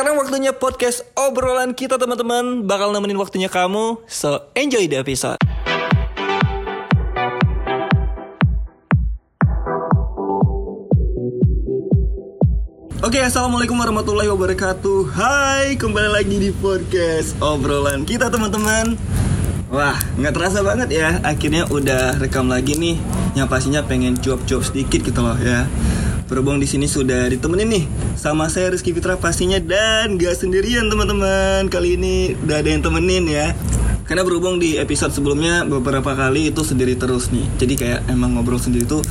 Sekarang 0.00 0.16
waktunya 0.16 0.56
podcast 0.56 1.04
obrolan 1.12 1.76
kita 1.76 2.00
teman-teman 2.00 2.64
Bakal 2.64 2.88
nemenin 2.88 3.20
waktunya 3.20 3.52
kamu 3.52 4.00
So 4.08 4.48
enjoy 4.56 4.88
the 4.88 4.96
episode 4.96 5.36
Oke, 13.04 13.20
assalamualaikum 13.20 13.76
warahmatullahi 13.76 14.32
wabarakatuh. 14.32 15.12
Hai, 15.12 15.76
kembali 15.76 16.08
lagi 16.16 16.48
di 16.48 16.50
podcast 16.56 17.36
obrolan 17.44 18.08
kita 18.08 18.32
teman-teman. 18.32 18.96
Wah, 19.68 20.00
nggak 20.16 20.32
terasa 20.32 20.64
banget 20.64 20.96
ya. 20.96 21.20
Akhirnya 21.20 21.68
udah 21.68 22.16
rekam 22.16 22.48
lagi 22.48 22.72
nih. 22.72 22.96
Yang 23.36 23.52
pastinya 23.52 23.84
pengen 23.84 24.16
cuap-cuap 24.16 24.64
sedikit 24.64 25.04
gitu 25.04 25.20
loh 25.20 25.36
ya. 25.36 25.68
Berhubung 26.30 26.62
di 26.62 26.68
sini 26.70 26.86
sudah 26.86 27.26
ditemenin 27.26 27.66
nih 27.66 27.84
sama 28.14 28.46
saya 28.46 28.70
Rizky 28.70 28.94
Fitra 28.94 29.18
pastinya 29.18 29.58
dan 29.58 30.14
gak 30.14 30.38
sendirian 30.38 30.86
teman-teman. 30.86 31.66
Kali 31.66 31.98
ini 31.98 32.38
udah 32.38 32.62
ada 32.62 32.70
yang 32.70 32.80
temenin 32.80 33.26
ya. 33.26 33.50
Karena 34.06 34.22
berhubung 34.22 34.58
di 34.58 34.78
episode 34.78 35.10
sebelumnya 35.10 35.62
beberapa 35.62 36.14
kali 36.14 36.50
itu 36.50 36.62
sendiri 36.62 36.94
terus 36.94 37.30
nih. 37.30 37.46
Jadi 37.58 37.74
kayak 37.74 38.00
emang 38.06 38.38
ngobrol 38.38 38.62
sendiri 38.62 38.86
tuh 38.86 39.02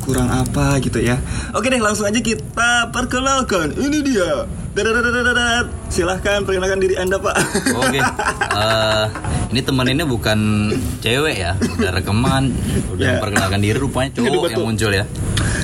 kurang 0.00 0.28
apa 0.28 0.76
gitu 0.80 1.00
ya. 1.00 1.16
Oke 1.52 1.68
deh, 1.68 1.80
langsung 1.80 2.04
aja 2.04 2.20
kita 2.20 2.92
perkenalkan. 2.92 3.72
Ini 3.76 3.98
dia. 4.00 4.44
Dadadadadadat. 4.70 5.92
Silahkan 5.92 6.44
perkenalkan 6.44 6.80
diri 6.80 6.94
Anda, 6.94 7.18
Pak. 7.18 7.36
Oke, 7.74 8.00
eh, 8.62 9.04
ini 9.50 9.60
temeninnya 9.60 10.06
bukan 10.06 10.70
cewek 11.02 11.36
ya, 11.36 11.58
udah 11.58 11.90
rekaman, 11.90 12.54
udah 12.94 13.02
Ya. 13.02 13.10
memperkenalkan 13.18 13.60
diri 13.60 13.76
rupanya 13.76 14.14
cowok 14.14 14.28
Aduh, 14.30 14.46
yang 14.46 14.62
muncul 14.62 14.90
ya. 14.94 15.04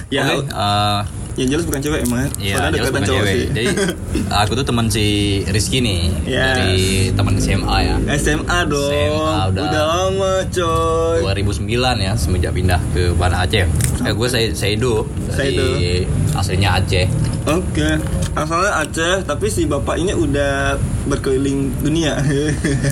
Ya, 0.06 0.22
Oke, 0.30 0.46
eh, 0.46 1.00
yang 1.36 1.48
jelas 1.50 1.64
bukan 1.66 1.82
cewek 1.82 2.00
emang. 2.02 2.30
Iya, 2.38 2.54
Soalnya 2.54 2.70
jelas 2.70 2.86
dekatan 2.86 2.94
bukan 2.94 3.02
cowok 3.04 3.18
cewek. 3.20 3.34
sih. 3.34 3.46
Jadi 3.50 3.66
aku 4.40 4.52
tuh 4.54 4.64
teman 4.64 4.86
si 4.86 5.06
Rizky 5.44 5.78
nih 5.80 6.00
Yes. 6.24 6.46
dari 6.54 6.82
teman 7.10 7.34
SMA 7.36 7.76
ya. 7.82 7.96
SMA 8.14 8.58
dong. 8.64 8.86
SMA 8.86 9.38
udah. 9.50 9.66
lama, 9.66 10.32
coy. 10.48 11.18
2009 11.26 11.66
ya 12.00 12.12
semenjak 12.14 12.52
pindah 12.52 12.80
ke 12.94 13.10
Banda 13.12 13.42
Aceh. 13.42 13.66
Eh 14.00 14.12
gue 14.14 14.28
saya 14.30 14.46
Saido 14.52 15.10
dari 15.28 16.06
aslinya 16.32 16.78
Aceh. 16.78 17.06
Oke, 17.44 17.98
asalnya 18.32 18.72
Aceh, 18.80 19.14
tapi 19.22 19.46
si 19.46 19.66
bapak 19.66 19.98
ini 19.98 20.10
udah 20.12 20.78
berkeliling 21.06 21.70
dunia. 21.80 22.18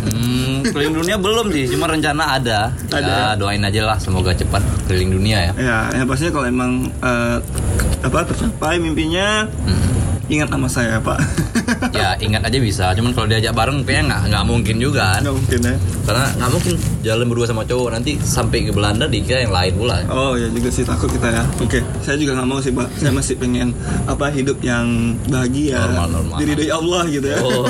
Hmm, 0.06 0.62
keliling 0.64 0.94
dunia 0.94 1.16
belum 1.18 1.50
sih, 1.50 1.66
cuma 1.70 1.90
rencana 1.90 2.38
ada. 2.38 2.58
Ada. 2.88 3.34
Ya, 3.34 3.34
doain 3.34 3.60
aja 3.60 3.82
lah 3.84 3.98
semoga 3.98 4.32
cepat 4.32 4.62
keliling 4.86 5.10
dunia 5.12 5.50
ya. 5.50 5.52
ya, 5.58 5.78
yang 5.98 6.06
pastinya 6.06 6.32
kalau 6.32 6.46
emang 6.46 6.70
eh, 7.02 7.38
apa 8.00 8.18
tercapai 8.24 8.78
mimpinya, 8.78 9.50
Hmm. 9.66 9.82
Ingat 10.26 10.48
nama 10.48 10.66
saya, 10.66 10.96
Pak. 10.98 11.18
Ya 11.92 12.16
ingat 12.18 12.42
aja 12.42 12.58
bisa, 12.58 12.90
cuman 12.92 13.12
kalau 13.12 13.28
diajak 13.28 13.52
bareng 13.52 13.84
kayaknya 13.84 14.04
nggak 14.10 14.22
nggak 14.32 14.44
mungkin 14.44 14.76
juga 14.78 15.16
kan. 15.16 15.20
Nggak 15.22 15.36
mungkin 15.36 15.58
ya. 15.60 15.74
Karena 16.04 16.24
nggak 16.34 16.50
mungkin 16.50 16.74
jalan 17.00 17.26
berdua 17.28 17.46
sama 17.46 17.62
cowok 17.62 17.88
nanti 17.92 18.12
sampai 18.18 18.58
ke 18.64 18.72
Belanda 18.72 19.04
dikira 19.04 19.44
yang 19.44 19.54
lain 19.54 19.72
pula. 19.76 19.96
Oh 20.08 20.32
ya 20.34 20.48
juga 20.48 20.68
sih 20.68 20.82
takut 20.82 21.08
kita 21.08 21.28
ya. 21.28 21.44
Oke, 21.60 21.80
saya 22.00 22.16
juga 22.16 22.36
nggak 22.36 22.48
mau 22.48 22.58
sih, 22.58 22.72
Pak. 22.72 22.88
Saya 22.98 23.12
masih 23.12 23.34
pengen 23.36 23.72
apa 24.04 24.26
hidup 24.28 24.58
yang 24.60 25.16
bahagia, 25.28 25.80
Normal, 25.86 26.08
normal. 26.10 26.36
diri 26.40 26.52
dari 26.56 26.70
Allah 26.70 27.02
gitu 27.08 27.26
ya. 27.28 27.38
Oh, 27.40 27.64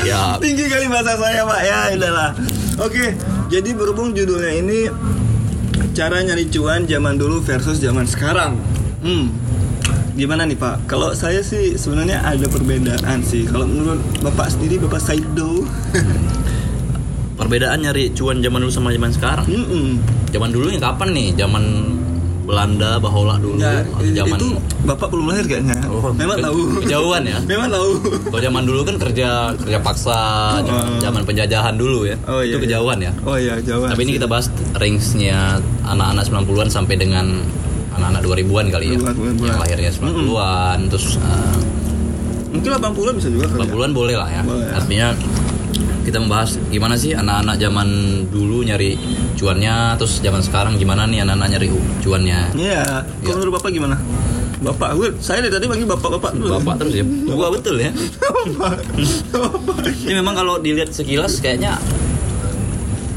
siap. 0.00 0.36
Tinggi 0.44 0.64
kali 0.66 0.86
bahasa 0.86 1.14
saya, 1.18 1.42
Pak. 1.42 1.60
Ya, 1.62 1.78
udahlah. 1.94 2.30
Oke, 2.76 3.14
jadi 3.48 3.70
berhubung 3.72 4.12
judulnya 4.12 4.52
ini 4.52 4.78
cara 5.92 6.20
nyari 6.20 6.46
cuan 6.48 6.84
zaman 6.84 7.16
dulu 7.16 7.40
versus 7.40 7.78
zaman 7.78 8.04
sekarang. 8.04 8.56
Hmm. 9.00 9.32
Gimana 10.16 10.42
nih 10.42 10.56
Pak? 10.56 10.88
Kalau 10.88 11.12
saya 11.12 11.40
sih 11.40 11.76
sebenarnya 11.76 12.24
ada 12.24 12.46
perbedaan 12.46 13.20
sih. 13.20 13.44
Kalau 13.44 13.64
menurut 13.64 14.00
Bapak 14.18 14.48
sendiri, 14.48 14.80
Bapak 14.80 14.98
Saido, 14.98 15.60
Perbedaan 17.36 17.78
nyari 17.78 18.10
cuan 18.10 18.40
zaman 18.40 18.58
dulu 18.58 18.72
sama 18.72 18.88
zaman 18.90 19.12
sekarang. 19.12 19.44
Mm-mm. 19.44 20.00
Zaman 20.32 20.50
dulu 20.50 20.72
yang 20.72 20.80
kapan 20.80 21.12
nih? 21.12 21.28
Zaman 21.36 21.64
Belanda, 22.42 22.96
Bahola 22.96 23.36
dulu, 23.36 23.58
Ya, 23.58 23.84
zaman 24.16 24.38
itu 24.38 24.56
Bapak 24.82 25.10
belum 25.10 25.28
lahir 25.28 25.44
kayaknya. 25.44 25.76
Oh, 25.84 26.14
Memang 26.14 26.38
ke- 26.38 26.46
tahu. 26.46 26.60
kejauhan 26.80 27.22
ya? 27.22 27.36
Memang 27.52 27.68
tahu. 27.68 27.90
Kalau 28.24 28.40
zaman 28.40 28.62
dulu 28.64 28.80
kan 28.82 28.96
kerja 28.96 29.28
kerja 29.52 29.78
paksa, 29.78 30.20
zaman, 30.58 30.84
Oh. 30.86 30.98
zaman 30.98 31.22
penjajahan 31.22 31.74
dulu 31.74 32.08
ya. 32.08 32.16
Oh, 32.24 32.40
iya, 32.40 32.56
itu 32.56 32.64
kejauhan 32.64 32.98
ya. 32.98 33.12
Oh 33.20 33.36
iya, 33.36 33.60
jauh. 33.60 33.84
Tapi 33.84 34.00
ini 34.00 34.16
kita 34.16 34.24
bahas 34.24 34.48
range-nya 34.72 35.60
anak-anak 35.84 36.24
90-an 36.24 36.68
sampai 36.70 36.94
dengan 36.96 37.26
anak-anak 37.96 38.22
2000-an 38.22 38.66
kali 38.68 38.86
ya. 38.86 38.98
2000-an. 39.00 39.34
Yang 39.42 39.58
lahirnya 39.58 39.90
90-an, 39.92 40.78
terus 40.88 41.06
uh, 41.16 41.56
mungkin 42.50 42.70
80-an 42.72 43.14
bisa 43.16 43.28
juga 43.28 43.46
kali. 43.48 43.60
ya? 43.60 43.66
80-an 43.72 43.92
boleh 43.92 44.14
lah 44.14 44.28
ya. 44.30 44.42
Boleh. 44.42 44.68
Artinya 44.70 45.08
kita 46.02 46.22
membahas 46.22 46.62
gimana 46.70 46.94
sih 46.94 47.12
anak-anak 47.12 47.58
zaman 47.58 47.88
dulu 48.30 48.62
nyari 48.62 48.94
cuannya, 49.34 49.98
terus 49.98 50.20
zaman 50.20 50.38
sekarang 50.38 50.78
gimana 50.78 51.02
nih 51.04 51.26
anak-anak 51.26 51.48
nyari 51.52 51.66
cuannya. 51.98 52.40
Iya. 52.54 52.82
Kalau 53.02 53.26
Iya. 53.26 53.34
menurut 53.34 53.52
Bapak 53.58 53.70
gimana? 53.70 53.96
Bapak, 54.56 54.96
gue, 54.96 55.08
saya 55.20 55.44
dari 55.44 55.52
tadi 55.52 55.68
panggil 55.68 55.84
bapak-bapak 55.84 56.32
dulu. 56.32 56.48
Bapak 56.56 56.80
terus 56.80 56.96
ya. 56.96 57.04
Gua 57.04 57.52
betul 57.52 57.76
ya. 57.76 57.92
Ini 60.00 60.14
memang 60.14 60.32
kalau 60.32 60.56
dilihat 60.56 60.90
sekilas 60.90 61.38
kayaknya 61.38 61.76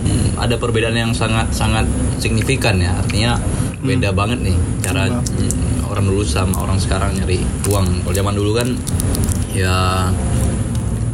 hmm, 0.03 0.35
ada 0.35 0.55
perbedaan 0.57 0.97
yang 0.97 1.11
sangat 1.13 1.47
sangat 1.51 1.87
signifikan 2.17 2.75
ya. 2.75 2.91
Artinya 2.97 3.39
beda 3.79 4.11
banget 4.11 4.39
nih 4.43 4.57
cara 4.79 5.07
hmm, 5.07 5.87
orang 5.87 6.05
dulu 6.05 6.21
sama 6.21 6.59
orang 6.59 6.77
sekarang 6.77 7.15
nyari 7.15 7.39
uang. 7.65 8.03
Kalau 8.03 8.13
zaman 8.13 8.33
dulu 8.35 8.51
kan 8.53 8.67
ya 9.49 10.07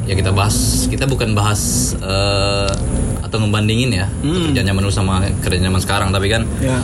ya 0.05 0.13
kita 0.13 0.29
bahas 0.29 0.85
kita 0.85 1.05
bukan 1.05 1.33
bahas 1.33 1.93
eh, 1.97 2.69
atau 3.21 3.37
ngebandingin 3.41 3.89
ya 3.91 4.05
kerjaan 4.21 4.67
zaman 4.69 4.81
dulu 4.81 4.93
sama 4.93 5.13
kerjaan 5.41 5.65
zaman 5.65 5.81
sekarang 5.81 6.09
tapi 6.09 6.29
kan 6.29 6.45
Ya. 6.61 6.77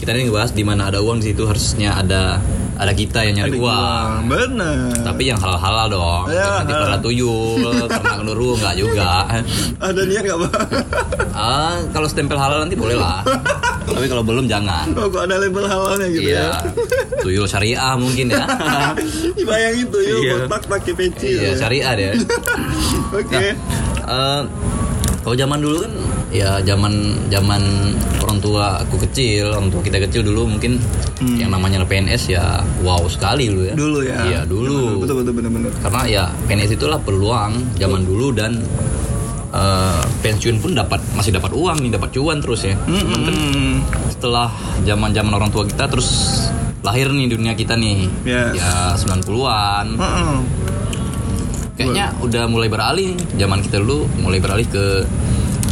kita 0.00 0.16
ini 0.16 0.26
ngebahas 0.26 0.50
di 0.50 0.64
mana 0.64 0.88
ada 0.88 0.98
uang 0.98 1.20
di 1.20 1.30
situ 1.30 1.44
harusnya 1.44 1.92
ada 1.94 2.40
ada 2.72 2.90
kita 2.90 3.22
yang 3.22 3.36
nyari 3.38 3.54
uang 3.54 4.26
Benar. 4.26 4.96
tapi 5.06 5.30
yang 5.30 5.38
halal-halal 5.38 5.86
dong. 5.86 6.24
Ya, 6.32 6.64
Nanti 6.64 6.72
pada 6.74 6.98
tuyul, 6.98 7.62
karena 7.86 8.10
kenduru 8.18 8.58
enggak 8.58 8.74
juga. 8.74 9.10
Ada 9.78 10.02
niat 10.02 10.22
nggak 10.26 10.38
Pak? 10.42 10.52
Ah, 11.30 11.78
kalau 11.94 12.10
stempel 12.10 12.34
halal 12.34 12.64
nanti 12.64 12.74
boleh 12.74 12.98
lah. 12.98 13.22
tapi 13.84 14.06
kalau 14.06 14.22
belum 14.22 14.46
jangan. 14.46 14.86
Oh, 14.94 15.06
kok 15.06 15.24
ada 15.24 15.36
label 15.36 15.64
halalnya 15.64 16.08
gitu 16.08 16.30
Iya. 16.30 16.42
ya? 16.42 16.50
Tuyul 17.20 17.46
syariah 17.46 17.94
mungkin 17.94 18.26
ya. 18.28 18.44
Bayangin 19.48 19.86
tuh, 19.88 20.00
yuk 20.00 20.18
Iya. 20.20 20.34
botak 20.44 20.62
pakai 20.66 20.92
peci. 20.92 21.28
iya, 21.36 21.52
ya. 21.52 21.58
syariah 21.58 21.92
deh. 21.94 22.10
Oke. 23.20 23.44
Eh, 24.02 24.42
kalau 25.22 25.36
zaman 25.36 25.58
dulu 25.58 25.76
kan 25.80 25.92
ya 26.32 26.58
zaman 26.60 26.92
zaman 27.28 27.62
orang 28.18 28.38
tua 28.40 28.80
aku 28.80 28.98
kecil, 29.02 29.52
orang 29.52 29.68
tua 29.68 29.78
kita 29.80 30.00
kecil 30.00 30.24
dulu 30.24 30.48
mungkin 30.48 30.82
yang 31.38 31.54
namanya 31.54 31.86
PNS 31.86 32.22
ya 32.28 32.58
wow 32.82 33.06
sekali 33.06 33.46
dulu 33.46 33.62
ya. 33.68 33.74
Hmm. 33.74 33.82
Dulu 33.86 33.98
ya. 34.02 34.16
Iya, 34.26 34.40
dulu. 34.42 35.04
Betul 35.06 35.22
betul 35.22 35.32
betul. 35.38 35.70
karena 35.78 36.02
ya 36.08 36.24
PNS 36.46 36.74
itulah 36.74 36.98
peluang 36.98 37.52
zaman 37.78 38.02
dulu 38.02 38.34
dan 38.34 38.58
eh, 39.52 40.02
pensiun 40.18 40.56
pun 40.58 40.72
dapat 40.72 41.00
masih 41.12 41.30
dapat 41.30 41.52
uang 41.52 41.78
nih 41.78 41.92
dapat 41.92 42.08
cuan 42.10 42.38
terus 42.38 42.62
ya 42.62 42.74
kan 42.74 42.88
Hmm. 42.88 43.84
setelah 44.08 44.48
zaman 44.82 45.10
zaman 45.10 45.32
orang 45.32 45.48
tua 45.48 45.62
kita 45.62 45.84
terus 45.86 46.08
lahir 46.80 47.08
nih 47.08 47.28
dunia 47.28 47.52
kita 47.52 47.74
nih 47.74 48.08
Yes. 48.22 48.56
ya 48.56 48.72
90-an 48.96 49.86
Heeh. 49.94 50.36
kayaknya 51.74 52.12
udah 52.18 52.44
mulai 52.46 52.68
beralih 52.68 53.12
nih. 53.12 53.26
zaman 53.38 53.60
kita 53.60 53.78
dulu 53.78 54.04
mulai 54.18 54.38
beralih 54.38 54.66
ke 54.66 54.84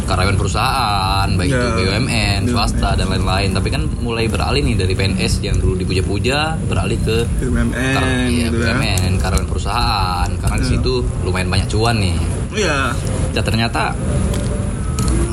karyawan 0.03 0.35
perusahaan 0.35 1.29
baik 1.31 1.49
itu 1.49 1.55
Ya. 1.55 1.71
BUMN 1.95 2.41
swasta 2.45 2.93
dan 2.93 3.07
lain-lain 3.07 3.49
tapi 3.49 3.69
kan 3.69 3.87
mulai 3.97 4.27
beralih 4.27 4.59
nih 4.61 4.75
dari 4.77 4.91
PNS 4.91 5.39
yang 5.39 5.55
dulu 5.55 5.77
dipuja-puja 5.77 6.59
beralih 6.61 6.99
ke 6.99 7.23
BUMN 7.39 7.71
Kar- 7.71 8.27
iya, 8.27 8.45
gitu 8.45 8.57
ya. 8.57 8.75
BUMN, 8.75 9.11
karyawan 9.17 9.47
perusahaan 9.47 10.29
karena 10.33 10.57
di 10.57 10.67
situ 10.67 10.93
lumayan 11.21 11.47
banyak 11.47 11.67
cuan 11.67 11.95
nih. 11.97 12.17
Iya. 12.51 12.91
Dan 13.31 13.43
ternyata 13.43 13.95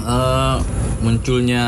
eh, 0.04 0.56
munculnya 0.98 1.64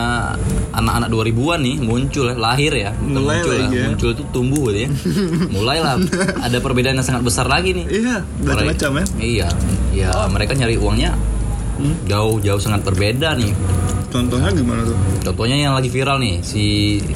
anak-anak 0.71 1.09
2000-an 1.09 1.61
nih 1.61 1.77
muncul 1.79 2.27
ya, 2.27 2.35
lahir 2.35 2.73
ya, 2.73 2.91
Mulai 2.97 3.39
muncul 3.39 3.53
lagi 3.53 3.77
ya. 3.77 3.85
muncul 3.87 4.09
itu 4.11 4.23
tumbuh 4.31 4.65
gitu 4.69 4.79
ya. 4.81 4.91
Mulailah 5.55 5.95
ada 6.41 6.59
perbedaan 6.59 6.95
yang 6.95 7.07
sangat 7.07 7.23
besar 7.23 7.47
lagi 7.47 7.71
nih. 7.73 7.87
Iya, 7.87 8.17
macam-macam 8.41 8.91
ya. 8.93 9.05
Iya, 9.17 9.49
ya 9.93 10.11
mereka 10.27 10.55
nyari 10.55 10.77
uangnya 10.77 11.15
Hmm. 11.81 11.97
jauh-jauh 12.05 12.61
sangat 12.61 12.85
berbeda 12.85 13.33
nih. 13.35 13.57
Contohnya 14.13 14.53
gimana 14.53 14.85
tuh? 14.85 14.93
Contohnya 15.25 15.57
yang 15.57 15.73
lagi 15.73 15.89
viral 15.89 16.21
nih 16.21 16.45
si 16.45 16.65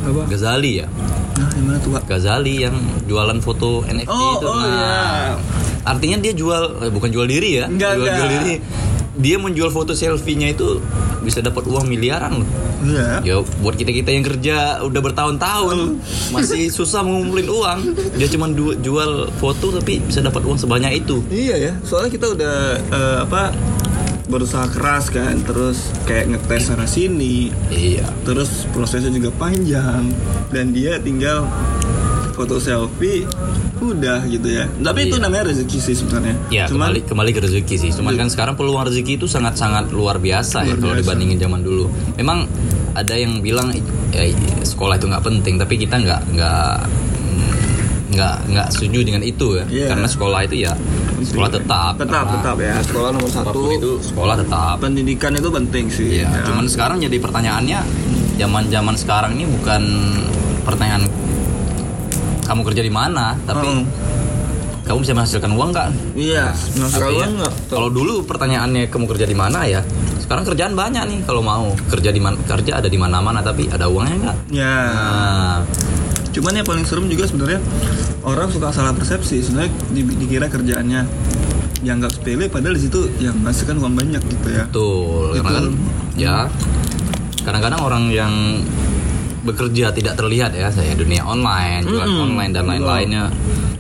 Apa? 0.01 0.25
Ghazali 0.25 0.81
ya. 0.81 0.89
Nah, 1.37 1.53
gimana 1.53 1.77
tuh, 1.77 1.93
Pak? 1.93 2.09
Ghazali 2.09 2.65
yang 2.65 2.73
jualan 3.05 3.45
foto 3.45 3.85
NFT 3.85 4.09
Oh, 4.09 4.41
itu. 4.41 4.47
oh, 4.49 4.57
nah, 4.57 4.65
iya. 4.65 5.37
Artinya 5.85 6.17
dia 6.19 6.33
jual 6.33 6.63
eh, 6.81 6.91
bukan 6.91 7.09
jual 7.09 7.25
diri 7.25 7.61
ya, 7.61 7.67
Enggak, 7.67 7.93
jual, 7.95 8.03
enggak. 8.03 8.17
jual 8.17 8.31
diri. 8.35 8.55
dia 9.15 9.39
menjual 9.39 9.71
foto 9.71 9.95
selfie-nya 9.95 10.51
itu 10.51 10.83
bisa 11.21 11.39
dapat 11.39 11.65
uang 11.65 11.87
miliaran 11.87 12.35
loh. 12.35 12.49
Iya. 12.83 13.23
Ya 13.23 13.35
buat 13.57 13.73
kita 13.73 13.89
kita 13.89 14.11
yang 14.11 14.21
kerja 14.23 14.57
udah 14.83 15.01
bertahun-tahun 15.01 16.03
masih 16.31 16.67
susah 16.75 17.01
ngumpulin 17.01 17.47
uang. 17.47 17.79
Dia 18.13 18.27
cuma 18.27 18.51
jual 18.75 19.11
foto 19.35 19.71
tapi 19.71 20.03
bisa 20.03 20.19
dapat 20.19 20.43
uang 20.43 20.59
sebanyak 20.59 20.99
itu. 20.99 21.23
Iya 21.29 21.57
ya, 21.61 21.73
soalnya 21.81 22.11
kita 22.11 22.27
udah 22.29 22.57
eh, 22.83 23.19
apa 23.23 23.55
berusaha 24.25 24.67
keras 24.67 25.09
kan, 25.09 25.37
terus 25.41 25.95
kayak 26.03 26.35
ngetes 26.35 26.67
sana 26.67 26.85
sini, 26.85 27.53
Iya. 27.69 28.09
terus 28.25 28.67
prosesnya 28.69 29.13
juga 29.13 29.31
panjang 29.31 30.11
dan 30.49 30.73
dia 30.73 30.97
tinggal 30.99 31.45
foto 32.35 32.59
selfie 32.59 33.23
udah 33.77 34.27
gitu 34.27 34.49
ya. 34.51 34.67
Tapi 34.67 35.07
itu 35.07 35.17
Iya. 35.17 35.23
namanya 35.23 35.45
rezeki 35.49 35.79
sih 35.79 35.95
sebenarnya. 35.95 36.35
Ya 36.49 36.65
Cuman 36.67 36.91
kembali 36.91 37.01
kembali 37.07 37.31
ke 37.31 37.41
rezeki 37.41 37.77
sih. 37.79 37.91
Cuman 37.93 38.15
kan 38.15 38.27
sekarang 38.27 38.55
peluang 38.55 38.85
rezeki 38.85 39.17
itu 39.17 39.27
sangat-sangat 39.27 39.89
luar 39.89 40.19
biasa 40.19 40.63
ya 40.63 40.75
Luar 40.75 40.79
kalau 40.81 40.93
biasa. 40.93 41.03
dibandingin 41.07 41.39
zaman 41.39 41.61
dulu. 41.63 41.87
Memang 42.15 42.51
ada 42.93 43.15
yang 43.15 43.39
bilang 43.39 43.71
ya, 44.11 44.23
sekolah 44.61 44.95
itu 44.97 45.07
nggak 45.07 45.23
penting, 45.23 45.55
tapi 45.57 45.75
kita 45.77 45.95
nggak 45.97 46.21
nggak 46.33 46.75
nggak 48.11 48.37
nggak 48.47 48.69
setuju 48.71 48.99
dengan 49.05 49.23
itu 49.23 49.47
ya. 49.55 49.65
Iya. 49.67 49.87
Karena 49.89 50.07
sekolah 50.07 50.41
itu 50.43 50.57
ya 50.61 50.73
sekolah 51.25 51.49
tetap. 51.49 51.93
tetap 51.97 52.27
tetap 52.31 52.57
ya 52.59 52.75
sekolah 52.83 53.09
nomor 53.11 53.31
satu. 53.31 53.61
itu 53.73 53.91
sekolah 54.03 54.35
tetap. 54.37 54.77
Pendidikan 54.79 55.33
itu 55.33 55.49
penting 55.49 55.87
sih. 55.89 56.19
Iya. 56.19 56.29
ya. 56.29 56.43
Cuman 56.47 56.67
sekarang 56.67 56.99
jadi 56.99 57.17
pertanyaannya 57.17 57.79
zaman-zaman 58.35 58.95
sekarang 58.95 59.35
ini 59.35 59.47
bukan 59.49 59.83
pertanyaan 60.63 61.07
kamu 62.44 62.61
kerja 62.62 62.82
di 62.82 62.93
mana, 62.93 63.35
tapi 63.41 63.67
Hmm. 63.67 63.85
kamu 64.85 64.99
bisa 65.00 65.12
menghasilkan 65.12 65.50
uang 65.50 65.70
nggak? 65.70 65.88
Iya, 66.14 66.52
nah, 66.76 66.88
sekarang 66.88 67.17
ya, 67.17 67.26
nggak. 67.41 67.52
kalau 67.67 67.88
dulu 67.88 68.23
pertanyaannya 68.23 68.87
kamu 68.87 69.05
kerja 69.08 69.25
di 69.25 69.35
mana 69.35 69.64
ya? 69.64 69.81
Sekarang 70.17 70.44
kerjaan 70.44 70.73
banyak 70.73 71.05
nih 71.05 71.19
kalau 71.23 71.41
mau 71.41 71.69
kerja 71.87 72.08
di 72.08 72.17
mana 72.17 72.37
kerja 72.38 72.79
ada 72.79 72.88
di 72.88 72.96
mana-mana 72.96 73.41
tapi 73.41 73.69
ada 73.69 73.85
uangnya 73.87 74.17
nggak? 74.23 74.37
Ya. 74.50 74.76
Nah, 74.88 75.58
Cuman 76.35 76.50
yang 76.52 76.67
paling 76.67 76.82
serem 76.82 77.06
juga 77.06 77.31
sebenarnya 77.31 77.62
orang 78.20 78.50
suka 78.50 78.75
salah 78.75 78.90
persepsi. 78.90 79.38
Sebenarnya 79.38 79.70
di- 79.88 80.19
dikira 80.19 80.50
kerjaannya 80.50 81.06
dianggap 81.79 82.11
sepele 82.11 82.50
padahal 82.50 82.75
di 82.75 82.82
situ 82.82 83.06
yang 83.20 83.38
menghasilkan 83.38 83.79
uang 83.79 83.94
banyak 83.94 84.19
gitu 84.19 84.49
ya. 84.50 84.67
betul. 84.67 85.31
Karena 85.31 85.50
kan 85.52 85.67
ya 86.19 86.37
kadang-kadang 87.38 87.81
orang 87.81 88.05
yang 88.11 88.32
bekerja 89.44 89.93
tidak 89.93 90.14
terlihat 90.14 90.50
ya 90.50 90.69
saya 90.69 90.93
dunia 90.93 91.20
online, 91.23 91.85
jualan 91.85 92.08
Mm-mm. 92.08 92.25
online 92.26 92.50
dan 92.50 92.64
lain-lainnya. 92.64 93.25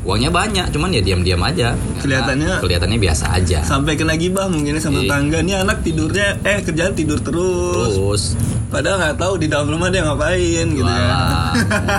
Uangnya 0.04 0.28
banyak, 0.28 0.68
cuman 0.68 0.92
ya 0.92 1.00
diam-diam 1.00 1.40
aja. 1.40 1.72
Kelihatannya- 1.96 2.60
kelihatannya 2.60 2.98
biasa 2.98 3.24
aja. 3.32 3.64
Sampai 3.64 3.96
kena 3.96 4.12
gibah 4.14 4.44
mungkin 4.46 4.76
sama 4.76 5.00
Iya. 5.00 5.08
tangga. 5.08 5.40
Nih 5.40 5.56
anak 5.56 5.80
tidurnya 5.80 6.36
eh 6.42 6.60
kerjaan 6.60 6.92
tidur 6.92 7.16
terus. 7.18 7.96
Terus 7.96 8.22
Padahal 8.66 8.98
nggak 8.98 9.16
tahu 9.16 9.34
di 9.38 9.46
dalam 9.46 9.70
rumah 9.70 9.86
dia 9.86 10.02
ngapain 10.02 10.66
gitu 10.68 10.82
ya. 10.84 11.54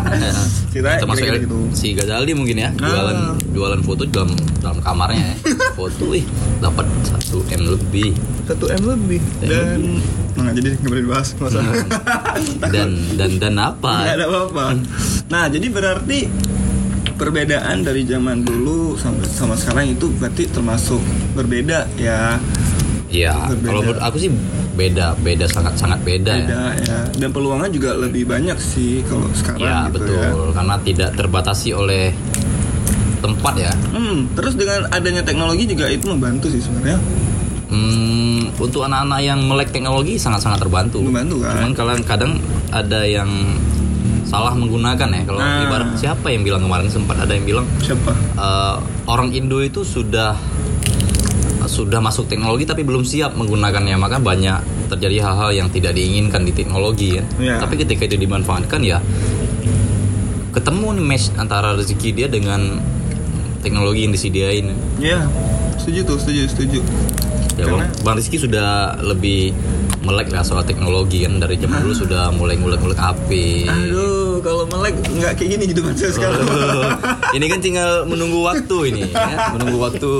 Kira 0.70 1.00
termasuk 1.00 1.24
gitu. 1.40 1.58
si 1.72 1.96
Gazali 1.96 2.36
mungkin 2.36 2.60
ya 2.60 2.70
jualan 2.76 3.16
Ah. 3.16 3.32
jualan 3.48 3.80
foto 3.80 4.04
dalam 4.06 4.28
dalam 4.60 4.84
kamarnya 4.84 5.24
ya. 5.24 5.36
foto 5.80 6.12
ih 6.12 6.28
dapat 6.60 6.84
1 7.02 7.40
m 7.50 7.62
lebih 7.70 8.12
Satu 8.44 8.68
M 8.68 8.84
lebih 8.86 9.24
dan 9.40 10.04
nggak 10.46 10.56
jadi 10.62 10.68
nggak 10.78 10.92
boleh 10.94 11.04
dibahas 11.04 11.28
masalah. 11.42 11.74
dan 12.74 12.90
dan 13.18 13.32
dan 13.42 13.56
apa 13.58 13.94
Nggak 14.06 14.16
ada 14.16 14.26
apa-apa. 14.30 14.66
Nah, 15.34 15.44
jadi 15.50 15.68
berarti 15.74 16.20
perbedaan 17.16 17.78
dari 17.82 18.04
zaman 18.04 18.44
dulu 18.44 19.00
sampai 19.00 19.26
sama 19.26 19.56
sekarang 19.56 19.96
itu 19.96 20.12
berarti 20.20 20.52
termasuk 20.52 21.00
berbeda 21.34 21.88
ya. 21.96 22.38
ya 23.08 23.48
Berbeda. 23.48 23.68
kalau 23.72 23.82
menurut 23.82 24.04
aku 24.04 24.18
sih 24.20 24.32
beda 24.76 25.16
beda 25.24 25.48
sangat 25.48 25.80
sangat 25.80 26.04
beda, 26.04 26.34
ya 26.36 26.44
Beda 26.44 26.64
ya. 26.84 27.00
Dan 27.16 27.30
peluangnya 27.32 27.72
juga 27.72 27.96
lebih 27.96 28.28
banyak 28.28 28.60
sih 28.60 29.00
kalau 29.08 29.32
sekarang 29.32 29.64
ya 29.64 29.78
gitu 29.88 30.04
betul 30.04 30.20
ya. 30.20 30.52
karena 30.52 30.76
tidak 30.84 31.10
terbatasi 31.16 31.70
oleh 31.72 32.12
tempat 33.24 33.54
ya 33.58 33.72
Hmm, 33.96 34.28
terus 34.36 34.54
dengan 34.60 34.86
adanya 34.92 35.24
teknologi 35.24 35.64
juga 35.66 35.88
itu 35.88 36.06
membantu 36.12 36.52
sih 36.52 36.60
sebenarnya. 36.60 37.00
Hmm, 37.66 38.54
untuk 38.56 38.86
anak-anak 38.86 39.20
yang 39.20 39.40
melek 39.42 39.74
teknologi 39.74 40.16
sangat-sangat 40.16 40.62
terbantu. 40.62 41.02
Membantu, 41.02 41.42
kan? 41.42 41.58
Cuman 41.58 41.72
kadang 41.74 42.02
kadang 42.04 42.32
ada 42.70 43.02
yang 43.02 43.30
salah 44.22 44.54
menggunakan 44.54 45.06
ya. 45.08 45.22
Kalau 45.24 45.40
Nah. 45.40 45.64
ibarat 45.64 45.90
siapa 45.96 46.30
yang 46.30 46.42
bilang 46.42 46.62
kemarin 46.62 46.88
sempat 46.88 47.18
ada 47.18 47.32
yang 47.32 47.46
bilang 47.46 47.66
Siapa? 47.78 48.12
eh, 48.38 48.76
orang 49.06 49.30
Indo 49.32 49.60
itu 49.60 49.82
sudah 49.82 50.38
sudah 51.66 51.98
masuk 51.98 52.30
teknologi 52.30 52.62
tapi 52.64 52.86
belum 52.86 53.02
siap 53.02 53.34
menggunakannya 53.34 53.98
maka 53.98 54.22
banyak 54.22 54.62
terjadi 54.86 55.26
hal-hal 55.26 55.50
yang 55.52 55.68
tidak 55.68 55.92
diinginkan 55.92 56.42
di 56.42 56.54
teknologi 56.54 57.18
ya. 57.18 57.24
Iya. 57.36 57.58
Tapi 57.58 57.74
ketika 57.76 58.06
itu 58.06 58.16
dimanfaatkan 58.16 58.80
ya 58.80 59.02
ketemu 60.52 60.88
nih 60.96 61.06
match 61.06 61.26
antara 61.36 61.76
rezeki 61.76 62.10
dia 62.14 62.28
dengan 62.30 62.80
teknologi 63.60 64.06
yang 64.06 64.14
disediain. 64.14 64.72
Ya, 64.98 65.26
setuju 65.78 66.00
tuh, 66.06 66.18
setuju, 66.18 66.42
setuju. 66.48 66.80
Ya 67.56 67.66
bang, 67.66 67.80
Karena- 67.82 68.04
bang 68.04 68.16
Rizky 68.16 68.38
sudah 68.38 68.70
lebih 69.00 69.56
melek 70.02 70.30
lah 70.30 70.44
soal 70.44 70.62
teknologi 70.62 71.24
kan 71.24 71.40
dari 71.40 71.56
zaman 71.56 71.82
dulu 71.82 71.96
sudah 71.96 72.30
mulai 72.30 72.56
ngulek-ngulek 72.56 72.94
HP. 72.96 73.30
Aduh, 73.66 74.38
kalau 74.40 74.68
melek 74.68 74.94
nggak 75.02 75.34
kayak 75.34 75.50
gini 75.50 75.64
gitu 75.66 75.82
kan 75.82 75.96
saya 75.96 76.12
sekarang. 76.12 76.46
Oh, 76.46 76.86
ini 77.38 77.46
kan 77.48 77.58
tinggal 77.58 78.04
menunggu 78.04 78.44
waktu 78.44 78.78
ini, 78.92 79.04
ya. 79.08 79.50
menunggu 79.52 79.82
waktu 79.82 80.12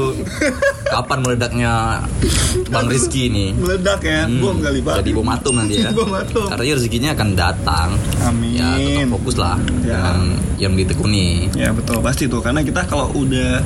kapan 0.86 1.20
meledaknya 1.22 2.02
Bang 2.66 2.88
Rizky 2.88 3.28
ini. 3.28 3.52
Meledak 3.52 4.00
ya, 4.02 4.26
Hmm, 4.26 4.40
bom 4.40 4.58
kali 4.58 4.80
pak. 4.80 5.04
Jadi 5.04 5.12
bom 5.12 5.28
atom 5.28 5.54
nanti 5.56 5.76
ya. 5.78 5.92
Bom 5.98 6.10
atom. 6.10 6.48
Karena 6.48 6.64
rezekinya 6.72 7.10
akan 7.14 7.30
datang. 7.36 7.90
Amin. 8.24 8.56
Ya 8.56 8.74
tetap 8.74 9.12
fokus 9.12 9.36
lah 9.36 9.60
Ya. 9.82 9.92
dengan 9.94 10.18
yang 10.58 10.74
ditekuni. 10.74 11.52
Ya 11.52 11.70
betul 11.70 12.00
pasti 12.00 12.26
tuh 12.26 12.40
karena 12.40 12.64
kita 12.64 12.88
kalau 12.88 13.12
udah 13.12 13.60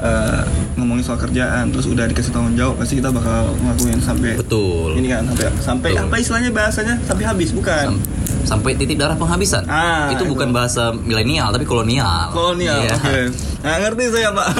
eh, 0.00 0.40
ngomongin 0.74 1.02
soal 1.02 1.16
kerjaan 1.16 1.68
terus 1.68 1.84
udah 1.84 2.04
dikasih 2.04 2.30
tanggung 2.30 2.54
jawab 2.54 2.74
pasti 2.74 2.96
kita 2.96 3.08
bakal 3.08 3.50
ngelakuin 3.54 3.98
sampai 3.98 4.34
Betul. 4.34 4.94
ini 4.94 5.06
kan 5.06 5.22
sampai 5.26 5.44
sampai 5.58 5.88
Betul. 5.92 6.02
apa 6.02 6.14
istilahnya 6.16 6.50
bahasanya 6.50 6.94
sampai 7.02 7.22
habis 7.24 7.48
bukan 7.50 7.86
Sam- 7.92 8.02
sampai 8.40 8.72
titik 8.72 8.96
darah 8.96 9.12
penghabisan. 9.14 9.62
Ah, 9.64 10.08
itu 10.08 10.18
itu. 10.18 10.22
bukan 10.26 10.50
bahasa 10.50 10.90
milenial 10.90 11.50
tapi 11.50 11.62
kolonial. 11.62 12.30
kolonial 12.30 12.78
Iya. 12.80 12.94
oke 12.96 13.16
nah, 13.60 13.76
ngerti 13.78 14.04
saya 14.08 14.28
pak 14.32 14.46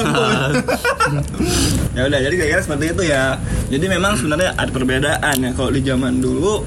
ya 1.91 2.01
udah 2.05 2.19
jadi 2.21 2.33
kira-kira 2.35 2.61
seperti 2.61 2.85
itu 2.89 3.01
ya 3.05 3.23
jadi 3.67 3.85
memang 3.89 4.15
sebenarnya 4.15 4.49
ada 4.53 4.69
perbedaan 4.69 5.35
ya 5.35 5.49
kalau 5.51 5.69
di 5.69 5.81
zaman 5.81 6.17
dulu 6.17 6.61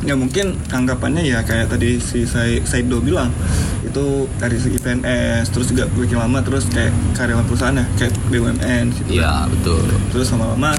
ya 0.00 0.14
mungkin 0.14 0.54
anggapannya 0.68 1.26
ya 1.26 1.38
kayak 1.42 1.68
tadi 1.68 1.98
si 1.98 2.24
Sai- 2.24 2.62
Saido 2.62 2.98
bilang 2.98 3.28
itu 3.88 4.28
dari 4.36 4.56
segi 4.60 4.78
PNS 4.78 5.50
terus 5.50 5.72
juga 5.72 5.88
makin 5.90 6.16
lama 6.20 6.38
terus 6.44 6.64
kayak 6.68 6.92
karyawan 7.16 7.44
perusahaan 7.48 7.76
ya 7.76 7.86
kayak 7.96 8.12
BUMN 8.28 8.84
gitu 8.94 9.10
Iya 9.20 9.48
betul. 9.48 9.82
terus 10.12 10.28
lama-lama 10.36 10.76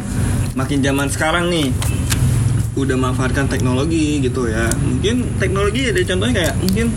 makin 0.53 0.79
zaman 0.79 1.07
sekarang 1.09 1.49
nih 1.49 1.69
udah 2.77 2.95
manfaatkan 2.95 3.49
teknologi 3.49 4.23
gitu 4.23 4.47
ya 4.47 4.69
mungkin 4.79 5.25
teknologi 5.41 5.89
ada 5.91 5.99
contohnya 6.05 6.35
kayak 6.37 6.53
mungkin 6.63 6.87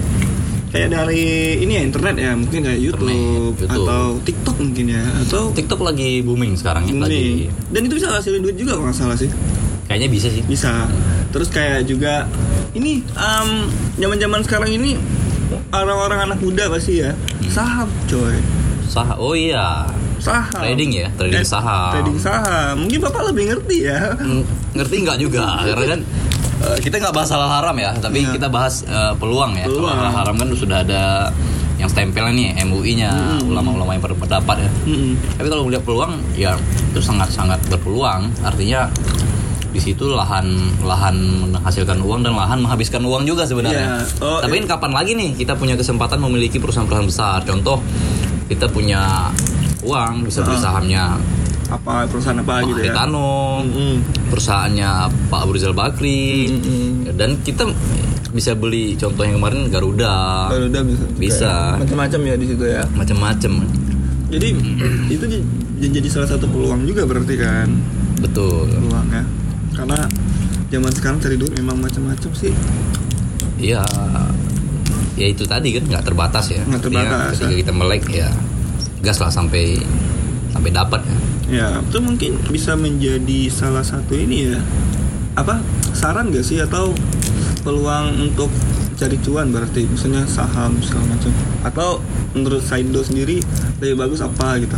kayak 0.72 0.88
dari 0.88 1.24
ini 1.60 1.72
ya 1.76 1.82
internet 1.84 2.16
ya 2.16 2.32
mungkin 2.32 2.60
kayak 2.64 2.80
YouTube, 2.80 3.56
YouTube. 3.60 3.68
atau 3.68 4.16
TikTok 4.24 4.56
mungkin 4.56 4.86
ya 4.88 5.04
atau 5.28 5.52
TikTok 5.52 5.80
lagi 5.84 6.24
booming 6.24 6.56
sekarang 6.56 6.88
ya, 6.88 6.96
lagi 6.96 7.20
ini 7.20 7.46
dan 7.68 7.80
itu 7.84 7.94
bisa 8.00 8.08
ngasilin 8.08 8.40
duit 8.40 8.56
juga 8.56 8.80
kalau 8.80 8.88
nggak 8.88 8.96
salah 8.96 9.16
sih 9.18 9.28
kayaknya 9.84 10.08
bisa 10.08 10.28
sih. 10.32 10.40
bisa 10.48 10.88
terus 11.28 11.52
kayak 11.52 11.84
juga 11.84 12.24
ini 12.72 13.04
zaman 14.00 14.16
zaman 14.16 14.40
sekarang 14.48 14.70
ini 14.72 14.96
orang-orang 15.70 16.18
anak 16.26 16.38
muda 16.38 16.68
pasti 16.68 17.00
ya 17.00 17.10
saham 17.46 17.88
coy 18.06 18.36
Sah 18.84 19.16
oh 19.16 19.32
iya. 19.32 19.88
saham 20.18 20.60
Trading 20.60 20.90
ya, 20.92 21.08
trading 21.12 21.40
Eh, 21.40 21.46
saham. 21.46 21.96
trading 21.96 22.18
saham 22.18 22.76
mungkin 22.78 22.98
bapak 23.00 23.22
lebih 23.32 23.44
ngerti 23.48 23.76
ya 23.82 24.00
Mm, 24.14 24.42
Ngerti 24.72 24.94
nggak 25.00 25.18
juga 25.18 25.40
karena 25.62 25.86
kan 25.88 26.00
eh, 26.62 26.78
kita 26.78 26.94
nggak 26.98 27.10
bahas 27.12 27.28
hal 27.28 27.40
haram 27.42 27.72
ya, 27.74 27.90
tapi 27.96 28.22
Iya. 28.22 28.32
kita 28.32 28.46
bahas 28.46 28.84
eh, 28.84 29.12
peluang 29.16 29.52
ya. 29.54 29.64
Peluang. 29.64 29.96
hal 29.96 30.12
haram 30.14 30.34
kan 30.36 30.48
sudah 30.52 30.80
ada 30.80 31.32
yang 31.74 31.88
stempelnya 31.88 32.30
nih 32.30 32.48
MUI-nya, 32.62 33.10
ulama-ulama 33.42 33.90
yang 33.90 34.04
berpendapat 34.04 34.56
ya. 34.60 34.70
Mm-mm. 34.86 35.18
Tapi 35.34 35.48
kalau 35.48 35.66
melihat 35.66 35.82
peluang 35.82 36.14
ya 36.32 36.54
itu 36.86 37.00
sangat-sangat 37.00 37.58
berpeluang. 37.66 38.30
Artinya 38.40 38.86
di 39.72 39.80
situ 39.80 40.04
lahan 40.12 40.46
lahan 40.84 41.16
menghasilkan 41.48 41.98
uang 42.04 42.20
dan 42.22 42.36
lahan 42.36 42.60
menghabiskan 42.60 43.00
uang 43.02 43.24
juga 43.24 43.48
sebenarnya. 43.48 44.04
Iya. 44.04 44.20
Oh, 44.20 44.38
Tapi 44.38 44.60
iya. 44.60 44.68
kapan 44.68 44.92
lagi 44.92 45.12
nih 45.16 45.32
kita 45.34 45.56
punya 45.56 45.74
kesempatan 45.74 46.20
memiliki 46.20 46.60
perusahaan-perusahaan 46.60 47.08
besar. 47.08 47.38
Contoh 47.42 47.80
kita 48.46 48.68
punya 48.68 49.32
uang 49.82 50.28
bisa 50.28 50.44
beli 50.44 50.60
Ah. 50.60 50.62
sahamnya 50.62 51.04
apa 51.72 52.04
perusahaan 52.04 52.36
apa 52.36 52.60
Pak 52.60 52.68
gitu 52.68 52.80
ya 52.84 52.92
Mm-mm. 53.08 53.94
perusahaannya 54.28 54.90
Pak 55.32 55.40
Abu 55.40 55.56
Rizal 55.56 55.72
Bakri, 55.72 56.52
Mm-mm. 56.52 57.16
dan 57.16 57.40
kita 57.40 57.64
bisa 58.36 58.52
beli 58.52 58.92
contoh 59.00 59.24
yang 59.24 59.40
kemarin 59.40 59.72
Garuda, 59.72 60.52
udah 60.52 60.82
bisa 60.84 61.04
Bisa. 61.16 61.52
macam-macam 61.80 62.20
ya 62.28 62.34
di 62.36 62.46
situ 62.48 62.64
ya 62.68 62.84
macam-macam. 62.92 63.52
jadi 64.28 64.48
itu 65.08 65.24
jadi 65.80 66.08
salah 66.08 66.28
satu 66.28 66.44
peluang 66.48 66.84
juga 66.84 67.04
berarti 67.04 67.34
kan 67.36 67.68
betul 68.20 68.68
peluangnya 68.68 69.24
karena 69.72 70.08
zaman 70.72 70.92
sekarang 70.92 71.18
cari 71.20 71.36
duit 71.36 71.52
memang 71.56 71.80
macam-macam 71.80 72.30
sih. 72.32 72.52
Iya. 73.60 73.84
Ya 75.12 75.26
itu 75.28 75.44
tadi 75.44 75.76
kan 75.76 75.84
nggak 75.84 76.04
terbatas 76.08 76.48
ya. 76.52 76.62
Nggak 76.64 76.82
terbatas, 76.88 77.36
ketika 77.36 77.52
ya. 77.52 77.58
kita 77.60 77.72
melek 77.76 78.04
ya 78.08 78.28
gas 79.02 79.18
lah 79.20 79.28
sampai 79.28 79.76
sampai 80.52 80.70
dapat 80.72 81.00
ya. 81.04 81.18
Ya 81.52 81.68
itu 81.84 81.98
mungkin 82.00 82.40
bisa 82.48 82.72
menjadi 82.78 83.52
salah 83.52 83.84
satu 83.84 84.16
ini 84.16 84.56
ya. 84.56 84.60
Apa 85.36 85.60
saran 85.92 86.32
gak 86.32 86.44
sih? 86.44 86.60
Atau 86.60 86.92
peluang 87.64 88.32
untuk 88.32 88.48
cari 88.96 89.16
cuan 89.20 89.52
berarti? 89.52 89.84
Misalnya 89.88 90.24
saham 90.28 90.80
segala 90.80 91.12
macam. 91.12 91.32
Atau 91.64 91.90
menurut 92.32 92.64
Saido 92.64 93.04
sendiri 93.04 93.40
lebih 93.80 93.96
bagus 94.00 94.24
apa 94.24 94.56
gitu 94.60 94.76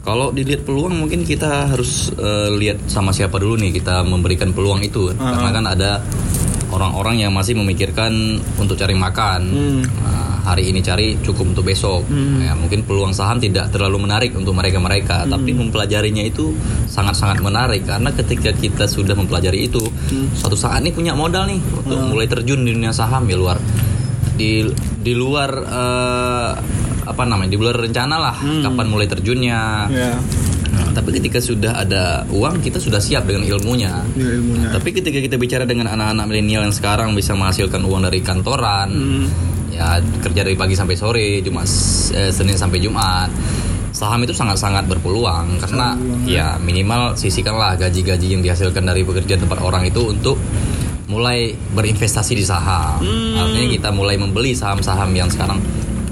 Kalau 0.00 0.32
dilihat 0.32 0.64
peluang 0.64 0.96
mungkin 0.96 1.22
kita 1.22 1.68
harus 1.68 2.08
eh, 2.10 2.48
lihat 2.50 2.88
sama 2.88 3.12
siapa 3.12 3.36
dulu 3.36 3.54
nih 3.56 3.70
kita 3.74 4.00
memberikan 4.02 4.50
peluang 4.50 4.80
itu 4.80 5.12
Ah. 5.12 5.36
karena 5.36 5.50
kan 5.52 5.64
ada 5.68 5.90
orang-orang 6.70 7.20
yang 7.20 7.32
masih 7.32 7.52
memikirkan 7.54 8.10
untuk 8.56 8.74
cari 8.74 8.94
makan 8.94 9.40
Hmm. 9.44 9.82
Nah, 9.82 10.16
hari 10.46 10.70
ini 10.70 10.80
cari 10.80 11.20
cukup 11.20 11.52
untuk 11.52 11.64
besok 11.64 12.06
Hmm. 12.06 12.40
ya 12.40 12.54
mungkin 12.54 12.80
peluang 12.82 13.12
saham 13.12 13.36
tidak 13.36 13.68
terlalu 13.68 14.00
menarik 14.00 14.32
untuk 14.32 14.54
mereka-mereka 14.54 15.26
Hmm. 15.26 15.36
tapi 15.36 15.50
mempelajarinya 15.52 16.22
itu 16.22 16.54
sangat-sangat 16.86 17.38
menarik 17.38 17.84
karena 17.84 18.08
ketika 18.10 18.50
kita 18.52 18.84
sudah 18.86 19.12
mempelajari 19.12 19.68
itu 19.68 19.82
Hmm. 19.82 20.32
suatu 20.32 20.56
saat 20.56 20.80
nih 20.80 20.90
punya 20.90 21.12
modal 21.12 21.44
nih 21.44 21.60
untuk 21.76 22.00
mulai 22.08 22.24
terjun 22.24 22.64
di 22.64 22.72
dunia 22.72 22.90
saham 22.90 23.26
ya 23.26 23.36
luar 23.36 23.60
di 24.32 24.64
di 24.96 25.12
luar 25.12 25.50
eh, 25.60 26.50
apa 27.10 27.22
namanya 27.24 27.50
di 27.50 27.58
rencana 27.58 28.16
lah 28.16 28.36
Hmm. 28.36 28.62
kapan 28.62 28.86
mulai 28.86 29.06
terjunnya 29.06 29.60
ya 29.90 30.14
Nah, 30.70 30.86
tapi 30.94 31.10
ketika 31.12 31.42
sudah 31.42 31.74
ada 31.76 32.22
uang 32.30 32.62
kita 32.62 32.78
sudah 32.78 33.02
siap 33.02 33.26
dengan 33.26 33.42
ilmunya 33.42 34.06
ya 34.14 34.26
ilmunya 34.30 34.70
tapi 34.70 34.94
ketika 34.94 35.18
kita 35.18 35.34
bicara 35.34 35.66
dengan 35.66 35.90
anak-anak 35.90 36.24
milenial 36.24 36.62
yang 36.62 36.70
sekarang 36.70 37.10
bisa 37.12 37.34
menghasilkan 37.34 37.82
uang 37.82 38.06
dari 38.06 38.22
kantoran 38.22 38.88
Hmm. 38.88 39.26
ya 39.68 39.98
kerja 40.20 40.40
dari 40.40 40.54
pagi 40.54 40.78
sampai 40.78 40.94
sore 40.94 41.42
Jumat 41.42 41.66
eh, 42.14 42.30
Senin 42.30 42.54
sampai 42.54 42.78
Jumat 42.78 43.28
saham 43.90 44.22
itu 44.22 44.30
sangat-sangat 44.30 44.86
berpeluang 44.86 45.58
karena 45.58 45.98
Berpeluang, 45.98 46.30
ya 46.30 46.54
minimal 46.56 47.18
sisihkanlah 47.18 47.74
gaji-gaji 47.76 48.26
yang 48.30 48.40
dihasilkan 48.40 48.86
dari 48.86 49.02
pekerjaan 49.02 49.42
tempat 49.42 49.58
orang 49.58 49.82
itu 49.84 50.06
untuk 50.06 50.38
mulai 51.06 51.50
berinvestasi 51.74 52.32
di 52.32 52.46
saham 52.46 53.02
Hmm. 53.02 53.34
artinya 53.36 53.68
kita 53.68 53.88
mulai 53.90 54.14
membeli 54.14 54.54
saham-saham 54.54 55.10
yang 55.10 55.26
sekarang 55.26 55.58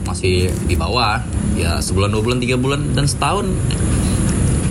masih 0.09 0.35
di 0.62 0.75
bawah 0.75 1.21
ya 1.53 1.79
sebulan 1.79 2.09
dua 2.09 2.23
bulan 2.23 2.38
tiga 2.38 2.57
bulan 2.57 2.81
dan 2.93 3.05
setahun. 3.05 3.53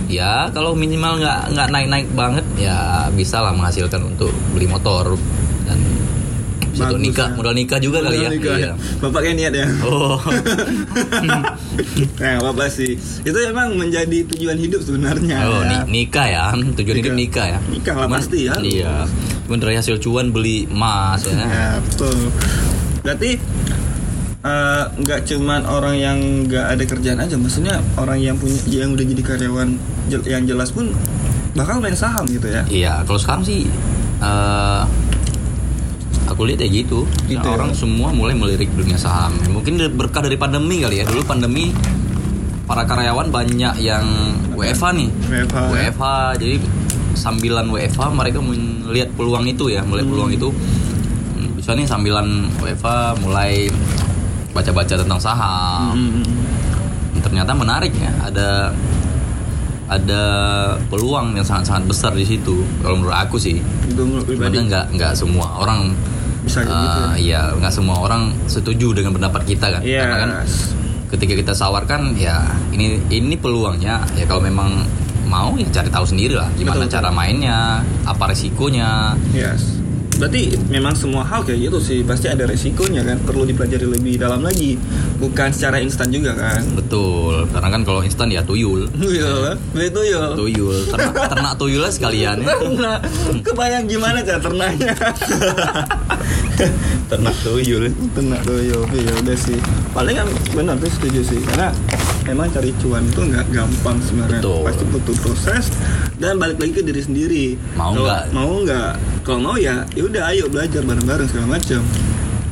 Ya 0.08 0.48
kalau 0.50 0.72
minimal 0.72 1.18
nggak 1.18 1.52
nggak 1.52 1.68
naik 1.68 1.86
naik 1.86 2.08
banget 2.12 2.44
ya 2.56 2.78
bisa 3.10 3.38
lah 3.38 3.52
menghasilkan 3.52 4.02
untuk 4.08 4.32
beli 4.50 4.64
motor 4.64 5.20
dan 5.62 5.78
untuk 6.70 6.96
Bagus, 6.96 7.02
nikah. 7.02 7.28
ya. 7.28 7.34
modal 7.34 7.52
nikah 7.52 7.78
juga 7.78 7.98
kali 8.00 8.18
ya. 8.18 8.30
Nikah, 8.30 8.56
Iya. 8.56 8.72
bapak 8.98 9.20
kayak 9.20 9.36
niat 9.36 9.54
ya? 9.54 9.66
Oh. 9.82 10.16
Nah 12.18 12.40
apa 12.40 12.64
sih. 12.68 12.94
Itu 13.20 13.38
emang 13.40 13.74
menjadi 13.74 14.24
tujuan 14.26 14.56
hidup 14.56 14.80
sebenarnya. 14.80 15.36
Oh 15.44 15.60
ya. 15.60 15.84
ni- 15.84 16.02
nikah 16.02 16.26
ya? 16.26 16.44
Tujuan 16.54 16.96
hidup 16.96 17.14
nikah. 17.14 17.46
ya? 17.46 17.58
Nikah 17.68 17.94
lah, 17.94 18.06
Cuman- 18.06 18.18
pasti 18.18 18.38
ya. 18.44 18.54
iya. 18.60 18.94
Cuman 19.44 19.58
dari 19.58 19.74
hasil 19.76 19.98
cuan 19.98 20.30
beli 20.30 20.64
emas 20.66 21.20
ya. 21.22 21.36
Ya, 21.36 21.68
betul. 21.78 22.16
Berarti 23.00 23.30
eh, 24.38 24.84
nggak 24.94 25.20
cuman 25.24 25.62
orang 25.64 25.94
yang 25.94 26.18
nggak 26.46 26.66
ada 26.76 26.84
kerjaan 26.84 27.18
aja, 27.18 27.34
maksudnya 27.34 27.78
orang 27.96 28.18
yang 28.18 28.36
punya 28.36 28.58
yang 28.68 28.94
udah 28.94 29.04
jadi 29.04 29.22
karyawan 29.24 29.68
jel- 30.06 30.26
yang 30.26 30.44
jelas 30.44 30.70
pun 30.70 30.94
bakal 31.54 31.82
main 31.82 31.96
saham 31.96 32.22
gitu 32.26 32.46
ya. 32.46 32.62
Iya, 32.66 32.92
kalau 33.02 33.18
sekarang 33.18 33.42
sih 33.42 33.66
eh 34.18 34.82
aku 36.28 36.44
lihat 36.44 36.60
ya 36.62 36.68
gitu. 36.70 37.02
Gitu 37.26 37.42
ya. 37.42 37.56
Orang 37.56 37.72
semua 37.74 38.12
mulai 38.12 38.36
melirik 38.36 38.68
dunia 38.76 38.94
saham. 38.94 39.34
Ya, 39.40 39.48
Mungkin 39.48 39.74
berkah 39.96 40.22
dari 40.22 40.36
pandemi 40.36 40.84
kali 40.84 41.02
ya. 41.02 41.04
Dulu 41.08 41.24
pandemi 41.24 41.72
para 42.68 42.84
karyawan 42.84 43.32
banyak 43.32 43.74
yang 43.80 44.04
WFH 44.54 44.84
nih. 44.92 45.08
WFH, 45.24 45.56
ya. 45.56 45.68
WFH. 45.72 46.04
Jadi 46.36 46.54
sambilan 47.16 47.66
WFH 47.66 48.02
mereka 48.12 48.38
melihat 48.38 49.08
peluang 49.16 49.48
itu 49.48 49.72
ya, 49.72 49.82
melihat 49.82 50.06
peluang 50.06 50.30
itu. 50.30 50.48
Hmm, 51.34 51.56
Bisa 51.56 51.72
nih 51.74 51.88
sambilan 51.88 52.28
WFH 52.60 52.86
mulai 53.24 53.66
baca-baca 54.58 54.94
tentang 54.98 55.20
saham. 55.22 55.94
Hmm. 55.94 56.22
Ternyata 57.22 57.54
menarik 57.54 57.94
ya. 57.94 58.10
Ada 58.26 58.74
ada 59.88 60.22
peluang 60.92 61.32
yang 61.38 61.46
sangat-sangat 61.46 61.86
besar 61.86 62.12
di 62.12 62.26
situ. 62.26 62.66
Kalau 62.82 62.98
menurut 62.98 63.16
aku 63.16 63.38
sih. 63.38 63.62
Kan 63.94 64.52
nggak 64.66 64.98
nggak 64.98 65.12
semua 65.14 65.62
orang 65.62 65.94
bisa 66.44 66.64
kayak 66.64 66.80
gitu. 66.80 67.00
eh, 67.00 67.14
iya 67.28 67.40
nggak 67.52 67.72
semua 67.72 67.96
orang 68.00 68.32
setuju 68.50 68.92
dengan 68.96 69.14
pendapat 69.14 69.46
kita 69.46 69.78
kan. 69.78 69.82
Iya. 69.86 70.02
Karena 70.04 70.16
kan 70.18 70.30
ketika 71.08 71.34
kita 71.40 71.52
sawarkan 71.56 72.12
ya 72.20 72.44
ini 72.68 73.00
ini 73.08 73.36
peluangnya 73.40 74.04
ya 74.12 74.28
kalau 74.28 74.44
memang 74.44 74.84
mau 75.28 75.56
ya 75.56 75.64
cari 75.72 75.88
tahu 75.92 76.04
sendiri 76.04 76.36
lah 76.36 76.48
gimana 76.56 76.84
Betul, 76.84 77.00
cara 77.00 77.08
mainnya, 77.12 77.84
apa 78.04 78.32
resikonya. 78.32 79.16
Yes. 79.32 79.77
Berarti 80.18 80.58
memang 80.66 80.98
semua 80.98 81.22
hal 81.22 81.46
kayak 81.46 81.70
gitu 81.70 81.78
sih 81.78 81.98
pasti 82.02 82.26
ada 82.26 82.42
resikonya 82.42 83.06
kan 83.06 83.22
perlu 83.22 83.46
dipelajari 83.46 83.86
lebih 83.86 84.18
dalam 84.18 84.42
lagi 84.42 84.74
bukan 85.22 85.54
secara 85.54 85.78
instan 85.78 86.10
juga 86.10 86.34
kan 86.34 86.62
Betul, 86.74 87.46
karena 87.54 87.68
kan 87.70 87.82
kalau 87.86 88.00
instan 88.02 88.28
ya 88.30 88.42
tuyul. 88.42 88.90
Iya, 89.08 89.56
beli 89.72 89.88
tuyul. 89.88 90.36
Tuyul, 90.36 90.76
ternak, 90.90 91.32
ternak 91.32 91.54
tuyulnya 91.56 91.90
sekalian 91.90 92.36
ya. 92.44 92.54
Ternak. 92.60 93.00
Kebayang 93.40 93.84
gimana 93.88 94.18
cara 94.20 94.38
ternaknya? 94.42 94.94
ternak 97.10 97.36
tuyul. 97.40 97.88
Ternak 98.12 98.40
tuyul. 98.44 98.84
Iya 98.92 99.12
udah 99.22 99.36
sih. 99.38 99.58
Paling 99.94 100.14
kan 100.18 100.28
benar 100.52 100.76
tuh 100.76 100.90
setuju 100.92 101.20
sih. 101.24 101.40
Karena 101.40 101.72
emang 102.28 102.52
cari 102.52 102.70
cuan 102.78 103.04
itu 103.08 103.20
nggak 103.24 103.46
gampang 103.50 103.96
sebenarnya. 104.04 104.40
Betul. 104.44 104.60
Pasti 104.68 104.84
butuh 104.88 105.16
proses 105.24 105.64
dan 106.20 106.36
balik 106.36 106.60
lagi 106.60 106.72
ke 106.78 106.82
diri 106.84 107.02
sendiri. 107.02 107.46
Mau 107.74 107.96
nggak? 107.96 108.22
Mau 108.36 108.52
nggak? 108.62 108.92
Kalau 109.24 109.40
mau 109.40 109.56
ya, 109.56 109.84
ya 109.96 110.02
udah 110.04 110.22
ayo 110.32 110.46
belajar 110.52 110.84
bareng-bareng 110.84 111.28
segala 111.28 111.58
macam. 111.58 111.82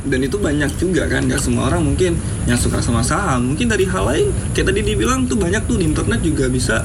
Dan 0.07 0.19
itu 0.23 0.39
banyak 0.39 0.71
juga 0.79 1.03
kan, 1.11 1.27
nggak 1.27 1.41
semua 1.43 1.67
orang 1.67 1.83
mungkin 1.83 2.15
yang 2.47 2.55
suka 2.55 2.79
sama 2.79 3.03
saham. 3.03 3.53
Mungkin 3.53 3.67
dari 3.67 3.83
hal 3.83 4.07
lain, 4.07 4.27
kayak 4.55 4.71
tadi 4.71 4.79
dibilang 4.81 5.27
tuh 5.27 5.35
banyak 5.35 5.67
tuh 5.67 5.75
di 5.75 5.83
internet 5.83 6.23
juga 6.23 6.47
bisa 6.47 6.79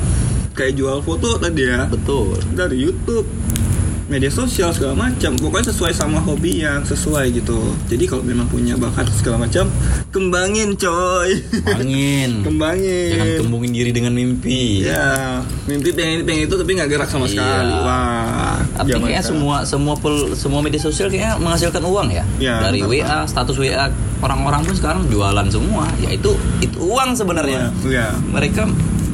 kayak 0.52 0.76
jual 0.76 1.00
foto 1.00 1.40
tadi 1.40 1.64
ya 1.64 1.88
Betul. 1.88 2.36
dari 2.52 2.76
YouTube 2.76 3.24
media 4.12 4.28
sosial 4.28 4.68
segala 4.70 4.92
macam 5.00 5.32
pokoknya 5.34 5.72
sesuai 5.72 5.90
sama 5.90 6.20
hobi 6.20 6.60
yang 6.60 6.80
sesuai 6.82 7.32
gitu 7.32 7.56
jadi 7.86 8.04
kalau 8.04 8.20
memang 8.20 8.44
punya 8.46 8.76
bakat 8.76 9.08
segala 9.10 9.40
macam 9.40 9.72
kembangin 10.08 10.76
coy 10.76 11.40
Angin. 11.66 12.30
kembangin 12.46 13.16
Jangan 13.16 13.28
kembungin 13.40 13.70
diri 13.72 13.90
dengan 13.90 14.12
mimpi. 14.12 14.84
ya 14.84 15.40
mimpi 15.64 15.88
pengen 15.90 16.12
ini 16.12 16.22
pengen 16.22 16.42
itu 16.44 16.54
tapi 16.54 16.70
nggak 16.72 16.88
gerak 16.88 17.08
sama 17.08 17.24
Iya. 17.24 17.32
sekali 17.32 17.74
wah 17.80 18.56
Tapi 18.74 18.88
kayaknya 18.90 19.08
sekarang. 19.18 19.24
semua 19.24 19.56
semua 19.64 19.94
pel- 19.96 20.32
semua 20.34 20.60
media 20.60 20.78
sosial 20.78 21.08
kayaknya 21.08 21.36
menghasilkan 21.38 21.80
uang 21.80 22.08
ya. 22.10 22.24
Ya, 22.36 22.56
Dari 22.62 22.80
betul. 22.80 23.00
WA, 23.00 23.18
status 23.24 23.54
WA 23.54 23.88
orang-orang 24.18 24.60
pun 24.62 24.74
sekarang 24.74 25.04
jualan 25.06 25.46
semua. 25.46 25.88
Ya 25.98 26.10
itu 26.10 26.32
itu 26.58 26.76
uang 26.78 27.12
sebenarnya. 27.12 27.68
ya 27.84 28.12
Mereka 28.26 28.64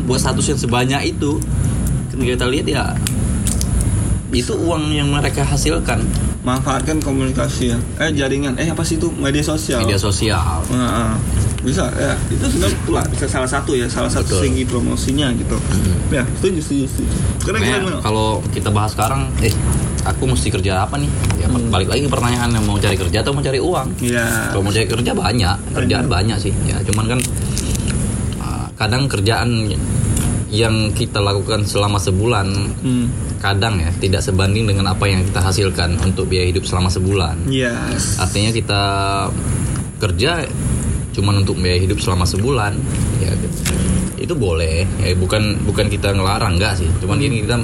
buat 0.04 0.18
status 0.18 0.46
yang 0.48 0.58
sebanyak 0.58 1.02
itu 1.08 1.38
kita 2.10 2.44
lihat 2.44 2.66
ya 2.66 2.84
itu 4.32 4.52
uang 4.52 4.92
yang 4.92 5.08
mereka 5.08 5.40
hasilkan. 5.44 6.04
Manfaatkan 6.44 7.00
komunikasi 7.00 7.72
ya. 7.72 7.78
Eh 8.00 8.12
jaringan. 8.12 8.56
Eh 8.60 8.68
apa 8.68 8.84
sih 8.84 9.00
itu? 9.00 9.08
Media 9.16 9.40
sosial. 9.40 9.84
Media 9.84 9.96
sosial. 9.96 10.60
Nah, 10.68 11.16
bisa 11.64 11.88
ya. 11.96 12.12
Itu 12.28 12.44
sebenarnya 12.48 12.78
pula 12.84 13.02
bisa 13.08 13.24
salah 13.24 13.48
satu 13.48 13.72
ya 13.72 13.88
salah 13.88 14.12
satu 14.12 14.36
Betul. 14.36 14.42
segi 14.48 14.62
promosinya 14.68 15.32
gitu. 15.32 15.56
Ya 16.12 16.24
setuju 16.40 16.60
setuju 16.60 16.84
setuju. 16.92 17.16
Karena 17.48 17.58
gimana 17.64 17.98
kalau 18.04 18.44
kita 18.52 18.68
bahas 18.68 18.92
sekarang, 18.92 19.32
eh 19.40 19.52
aku 20.04 20.28
mesti 20.28 20.48
kerja 20.52 20.84
apa 20.84 21.00
nih? 21.00 21.10
Ya 21.40 21.46
balik 21.48 21.88
lagi 21.88 22.04
ke 22.04 22.10
pertanyaan 22.12 22.52
yang 22.52 22.64
mau 22.68 22.76
cari 22.76 22.96
kerja 22.96 23.24
atau 23.24 23.32
mau 23.32 23.44
cari 23.44 23.60
uang? 23.60 23.88
ya 24.04 24.52
Kalau 24.52 24.62
mau 24.64 24.72
cari 24.72 24.88
kerja 24.88 25.12
banyak, 25.16 25.56
kerjaan 25.72 26.06
banyak. 26.08 26.36
sih. 26.40 26.52
Ya, 26.68 26.80
cuman 26.84 27.16
kan 27.16 27.20
uh, 28.44 28.66
kadang 28.76 29.08
kerjaan 29.08 29.72
yang 30.48 30.96
kita 30.96 31.20
lakukan 31.20 31.68
selama 31.68 32.00
sebulan 32.00 32.48
hmm. 32.80 33.06
Kadang 33.38 33.78
ya 33.78 33.90
tidak 34.02 34.22
sebanding 34.22 34.66
dengan 34.66 34.90
apa 34.92 35.06
yang 35.06 35.22
kita 35.22 35.40
hasilkan 35.40 35.98
untuk 36.02 36.26
biaya 36.26 36.50
hidup 36.50 36.66
selama 36.66 36.90
sebulan. 36.90 37.46
yes 37.46 38.18
Artinya 38.18 38.50
kita 38.50 38.82
kerja 39.98 40.46
cuman 41.14 41.42
untuk 41.42 41.58
biaya 41.58 41.82
hidup 41.82 41.98
selama 41.98 42.22
sebulan, 42.22 42.78
ya 43.18 43.34
itu 44.18 44.34
boleh. 44.34 44.86
Ya 45.02 45.14
bukan 45.18 45.62
bukan 45.66 45.90
kita 45.90 46.14
ngelarang 46.14 46.58
enggak 46.58 46.78
sih. 46.78 46.86
Cuman 47.02 47.18
ini 47.18 47.42
kita 47.42 47.58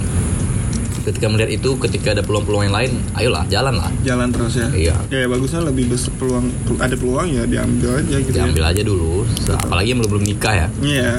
ketika 1.04 1.26
melihat 1.26 1.50
itu 1.52 1.70
ketika 1.78 2.08
ada 2.10 2.20
peluang-peluang 2.20 2.64
yang 2.64 2.74
lain, 2.74 2.92
ayolah 3.12 3.44
jalan 3.46 3.74
lah. 3.74 3.90
jalan 4.00 4.28
terus 4.28 4.54
ya 4.54 4.68
Iya. 4.72 4.96
ya 5.06 5.26
bagusnya 5.26 5.60
lebih 5.62 5.84
besar 5.88 6.12
peluang 6.14 6.48
ada 6.76 6.94
peluang 6.94 7.28
ya 7.28 7.44
diambil 7.44 7.90
aja 7.96 8.16
gitu 8.18 8.32
Diambil 8.32 8.64
aja 8.66 8.82
dulu, 8.82 9.22
apalagi 9.50 9.88
yang 9.88 10.00
belum 10.00 10.10
belum 10.10 10.24
nikah 10.26 10.54
ya. 10.54 10.58
ya 10.58 10.68
iya 10.82 11.12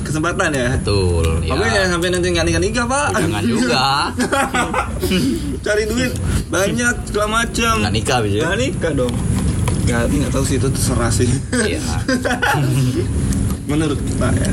kesempatan 0.00 0.50
ya 0.50 0.68
Betul. 0.76 1.26
Ya. 1.40 1.50
Pokoknya 1.50 1.72
jangan 1.72 1.90
sampai 1.90 2.08
nanti 2.10 2.26
nggak 2.30 2.46
nikah 2.46 2.60
nikah 2.60 2.84
pak 2.84 3.06
Jangan 3.14 3.42
juga. 3.52 3.84
cari 5.60 5.82
duit 5.86 6.12
banyak 6.46 6.94
segala 7.04 7.28
macam 7.38 7.74
Nggak 7.80 7.94
nikah 7.94 8.18
bisa. 8.20 8.38
nggak 8.42 8.56
nikah 8.58 8.92
dong 8.94 9.14
nggak 9.80 10.00
nggak 10.06 10.30
tahu 10.30 10.44
sih 10.44 10.56
itu 10.56 10.68
terserah 10.68 11.10
sih 11.10 11.30
Iya. 11.56 11.80
menurut 13.70 13.98
kita 13.98 14.28
ya 14.34 14.50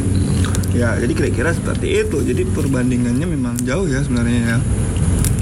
ya 0.75 0.99
jadi 0.99 1.13
kira-kira 1.15 1.49
seperti 1.55 2.03
itu 2.03 2.17
jadi 2.23 2.43
perbandingannya 2.51 3.27
memang 3.27 3.55
jauh 3.63 3.87
ya 3.87 4.03
sebenarnya 4.03 4.41
ya 4.55 4.59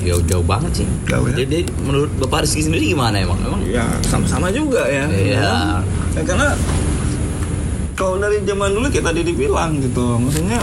Jauh 0.06 0.22
jauh 0.30 0.46
banget 0.46 0.86
sih. 0.86 0.88
Jauh 1.10 1.26
ya? 1.34 1.42
Jadi, 1.42 1.66
menurut 1.82 2.14
Bapak 2.22 2.46
Rizky 2.46 2.62
sendiri 2.62 2.94
gimana 2.94 3.18
emang? 3.26 3.42
Emang 3.42 3.66
ya 3.66 3.90
sama-sama 4.06 4.54
juga 4.54 4.86
ya 4.86 5.10
Iya. 5.10 5.82
Ya, 6.14 6.22
karena 6.22 6.54
kalau 7.98 8.22
dari 8.22 8.38
zaman 8.46 8.70
dulu 8.76 8.88
kita 8.94 9.10
tadi 9.10 9.26
dibilang 9.26 9.82
gitu 9.82 10.22
maksudnya 10.22 10.62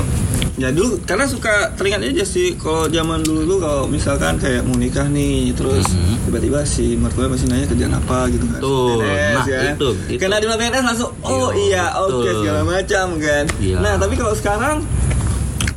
ya 0.55 0.69
dulu 0.69 1.01
karena 1.03 1.25
suka 1.25 1.73
teringat 1.73 2.05
aja 2.05 2.25
sih 2.25 2.55
kalau 2.55 2.85
zaman 2.87 3.21
dulu 3.21 3.41
tuh 3.47 3.59
kalau 3.59 3.83
misalkan 3.87 4.37
kayak 4.37 4.61
mau 4.63 4.77
nikah 4.77 5.07
nih 5.07 5.49
terus 5.53 5.89
Mhm. 5.89 6.29
tiba-tiba 6.29 6.61
si 6.63 6.93
mertua 6.95 7.25
masih 7.27 7.49
nanya 7.49 7.65
kerjaan 7.67 7.95
apa 7.95 8.29
gitu 8.29 8.45
kan 8.47 8.61
Tuh, 8.61 9.01
PNS, 9.01 9.33
nah, 9.35 9.45
itu, 9.73 9.89
itu. 10.07 10.19
karena 10.19 10.37
di 10.37 10.47
PNS 10.47 10.85
langsung 10.85 11.11
oh 11.19 11.49
Iya, 11.51 11.57
iya 11.57 11.85
oke 11.99 12.13
betul. 12.21 12.35
segala 12.39 12.61
macam 12.63 13.07
kan 13.19 13.45
Iya. 13.59 13.77
nah 13.79 13.95
tapi 13.97 14.15
kalau 14.15 14.35
sekarang 14.35 14.77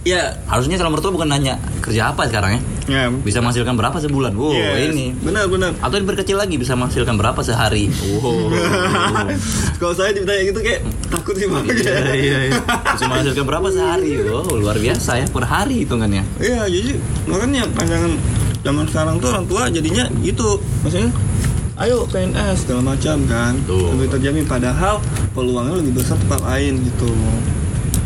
ya 0.05 0.38
harusnya 0.45 0.77
calon 0.77 0.93
mertua 0.93 1.09
bukan 1.09 1.25
nanya 1.33 1.57
kerja 1.81 2.13
apa 2.13 2.29
sekarang 2.29 2.55
ya? 2.55 2.62
ya 2.85 3.03
Bisa 3.09 3.41
menghasilkan 3.41 3.74
berapa 3.74 3.97
sebulan? 3.97 4.38
Wow, 4.38 4.53
yes, 4.53 4.93
ini. 4.93 5.17
benar-benar 5.17 5.74
Atau 5.81 5.97
diperkecil 5.97 6.38
lagi 6.38 6.62
bisa 6.62 6.77
menghasilkan 6.77 7.17
berapa 7.17 7.41
sehari? 7.41 7.89
Wow. 7.89 8.53
kalau 9.81 9.93
saya 9.97 10.13
ditanya 10.13 10.45
gitu 10.45 10.62
kayak 10.62 10.85
takut 11.09 11.33
sih 11.33 11.50
bang 11.50 11.65
iya, 11.74 11.97
iya, 12.13 12.38
iya. 12.53 12.59
Bisa 12.93 13.09
menghasilkan 13.09 13.45
berapa 13.50 13.67
sehari? 13.74 14.13
Wow, 14.29 14.62
luar 14.62 14.77
biasa 14.77 15.25
ya 15.25 15.27
per 15.27 15.50
hari 15.50 15.81
hitungannya. 15.81 16.21
Iya, 16.38 16.69
jadi 16.69 17.01
makanya 17.25 17.65
pandangan 17.74 18.13
zaman 18.62 18.85
sekarang 18.85 19.15
tuh 19.17 19.29
orang 19.33 19.45
tua 19.50 19.63
jadinya 19.74 20.05
gitu. 20.21 20.62
Maksudnya 20.85 21.09
ayo 21.81 22.05
PNS 22.05 22.69
segala 22.69 22.93
macam 22.93 23.17
kan. 23.25 23.57
Betul. 23.65 23.89
Lebih 23.97 24.07
terjamin 24.13 24.45
padahal 24.45 25.01
peluangnya 25.33 25.81
lebih 25.81 25.97
besar 25.97 26.17
tempat 26.21 26.45
lain 26.45 26.85
gitu. 26.85 27.09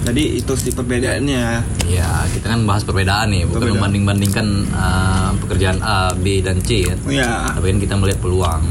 Jadi 0.09 0.41
itu 0.41 0.53
sih 0.57 0.73
perbedaannya. 0.73 1.45
Ya, 1.85 2.09
kita 2.33 2.49
kan 2.49 2.65
bahas 2.65 2.81
perbedaan 2.81 3.29
nih, 3.29 3.45
bukan 3.45 3.61
Perbedaan. 3.61 3.77
membanding-bandingkan 3.77 4.47
uh, 4.73 5.29
pekerjaan 5.37 5.77
A, 5.85 6.17
B, 6.17 6.41
dan 6.41 6.57
C 6.65 6.81
ya. 6.89 6.95
Iya. 7.05 7.53
Tapi 7.53 7.65
kan 7.69 7.77
kita 7.77 7.93
melihat 7.93 8.17
peluang. 8.17 8.63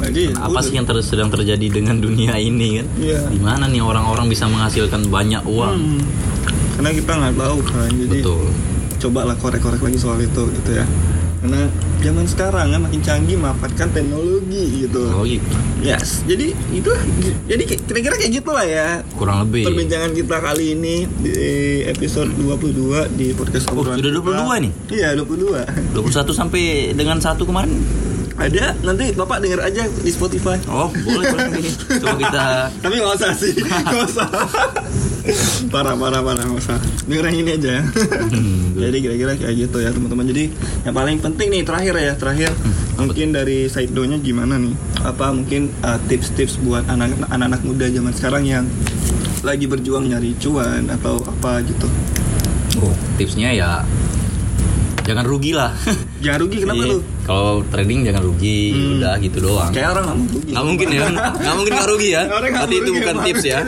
Jadi 0.00 0.32
Apa 0.34 0.58
udah. 0.58 0.62
sih 0.64 0.74
yang 0.74 0.88
ter- 0.88 1.04
sedang 1.04 1.28
terjadi 1.28 1.68
dengan 1.68 2.00
dunia 2.00 2.34
ini 2.40 2.80
kan? 2.80 2.86
Iya. 2.96 3.20
Di 3.28 3.40
mana 3.44 3.68
nih 3.68 3.84
orang-orang 3.84 4.26
bisa 4.26 4.48
menghasilkan 4.48 5.04
banyak 5.12 5.44
uang? 5.44 5.76
Hmm. 5.76 6.02
Karena 6.80 6.90
kita 6.96 7.12
nggak 7.12 7.34
tahu 7.36 7.58
kan. 7.68 7.90
Jadi 7.92 8.18
Betul. 8.24 8.44
coba 9.04 9.20
lah 9.28 9.36
korek-korek 9.36 9.80
lagi 9.84 9.98
soal 10.00 10.18
itu 10.18 10.42
gitu 10.48 10.70
ya. 10.74 10.84
Karena 11.44 11.60
zaman 11.96 12.24
sekarang 12.24 12.66
kan 12.68 12.80
makin 12.80 13.00
canggih 13.00 13.36
memanfaatkan 13.36 13.88
teknologi 13.90 14.64
gitu. 14.82 15.02
Oh, 15.10 15.22
gitu. 15.22 15.44
Yes, 15.78 16.24
jadi 16.24 16.56
itu 16.70 16.90
jadi 17.44 17.62
kira-kira 17.78 18.16
kayak 18.16 18.32
gitu 18.34 18.50
lah 18.50 18.64
ya 18.64 18.88
Kurang 19.12 19.44
lebih. 19.44 19.68
perbincangan 19.68 20.10
kita 20.10 20.36
kali 20.38 20.72
ini 20.72 21.04
di 21.20 21.36
episode 21.84 22.32
22 22.34 23.12
di 23.12 23.26
podcast 23.30 23.68
Oh, 23.68 23.84
sudah 23.84 24.00
kita. 24.00 24.16
22 24.16 24.64
nih? 24.64 24.72
Iya 24.90 25.08
22 25.14 25.92
21 25.92 26.32
sampai 26.32 26.62
dengan 26.90 27.20
satu 27.20 27.44
kemarin. 27.44 27.76
Ada 28.34 28.74
nanti 28.82 29.14
bapak 29.14 29.38
denger 29.38 29.62
aja 29.62 29.86
di 29.86 30.10
Spotify 30.10 30.58
Oh, 30.66 30.90
boleh 30.90 31.22
boleh. 31.30 31.70
Coba 32.02 32.18
kita 32.18 32.44
Tapi 32.82 32.94
nggak 32.98 33.14
usah 33.14 33.30
sih 33.30 33.54
Nggak 33.54 34.04
usah 34.10 34.26
Parah 35.72 35.94
parah 35.94 36.20
parah 36.20 36.44
Denger 37.04 37.24
yang 37.26 37.38
ini 37.38 37.50
aja 37.54 37.70
ya 37.72 37.82
Hmm, 38.28 38.76
Jadi 38.82 38.96
kira-kira 39.00 39.32
kayak 39.34 39.54
gitu 39.58 39.76
ya 39.78 39.90
teman-teman 39.90 40.26
Jadi 40.26 40.44
yang 40.82 40.92
paling 40.92 41.16
penting 41.18 41.48
nih 41.50 41.62
terakhir 41.62 41.94
ya 41.94 42.12
Terakhir 42.14 42.50
mungkin 42.94 43.28
dari 43.30 43.66
Saido-nya 43.66 44.18
gimana 44.18 44.56
nih 44.56 44.74
Apa 45.00 45.30
mungkin 45.30 45.72
uh, 45.80 45.96
tips-tips 46.04 46.60
buat 46.60 46.84
anak- 46.86 47.16
anak-anak 47.24 47.60
muda 47.62 47.86
zaman 47.86 48.12
sekarang 48.12 48.44
yang 48.44 48.64
lagi 49.40 49.64
berjuang 49.64 50.06
nyari 50.06 50.32
cuan 50.38 50.88
atau 50.88 51.20
apa 51.20 51.60
gitu 51.62 51.88
Oh, 52.76 52.90
tipsnya 53.14 53.50
ya 53.50 53.84
jangan 55.04 55.22
rugi 55.22 55.52
lah. 55.52 55.68
Jangan 56.24 56.40
rugi 56.40 56.56
kenapa 56.58 56.80
Iya. 56.80 56.90
tuh? 56.90 57.00
Kalau 57.22 57.54
trading 57.68 58.00
jangan 58.02 58.22
rugi, 58.24 58.60
Hmm. 58.72 58.96
udah 58.96 59.14
gitu 59.20 59.38
doang. 59.38 59.68
Kayak 59.68 59.88
orang 59.92 60.04
nggak 60.08 60.16
rugi 60.24 60.48
Nggak 60.48 60.64
mungkin 60.64 60.88
ya, 60.88 61.04
nggak 61.12 61.54
mungkin 61.54 61.72
nggak 61.76 61.90
rugi 61.92 62.08
ya. 62.08 62.22
Berarti 62.24 62.74
itu 62.74 62.90
bukan 62.90 63.16
tips 63.20 63.44
ya. 63.44 63.58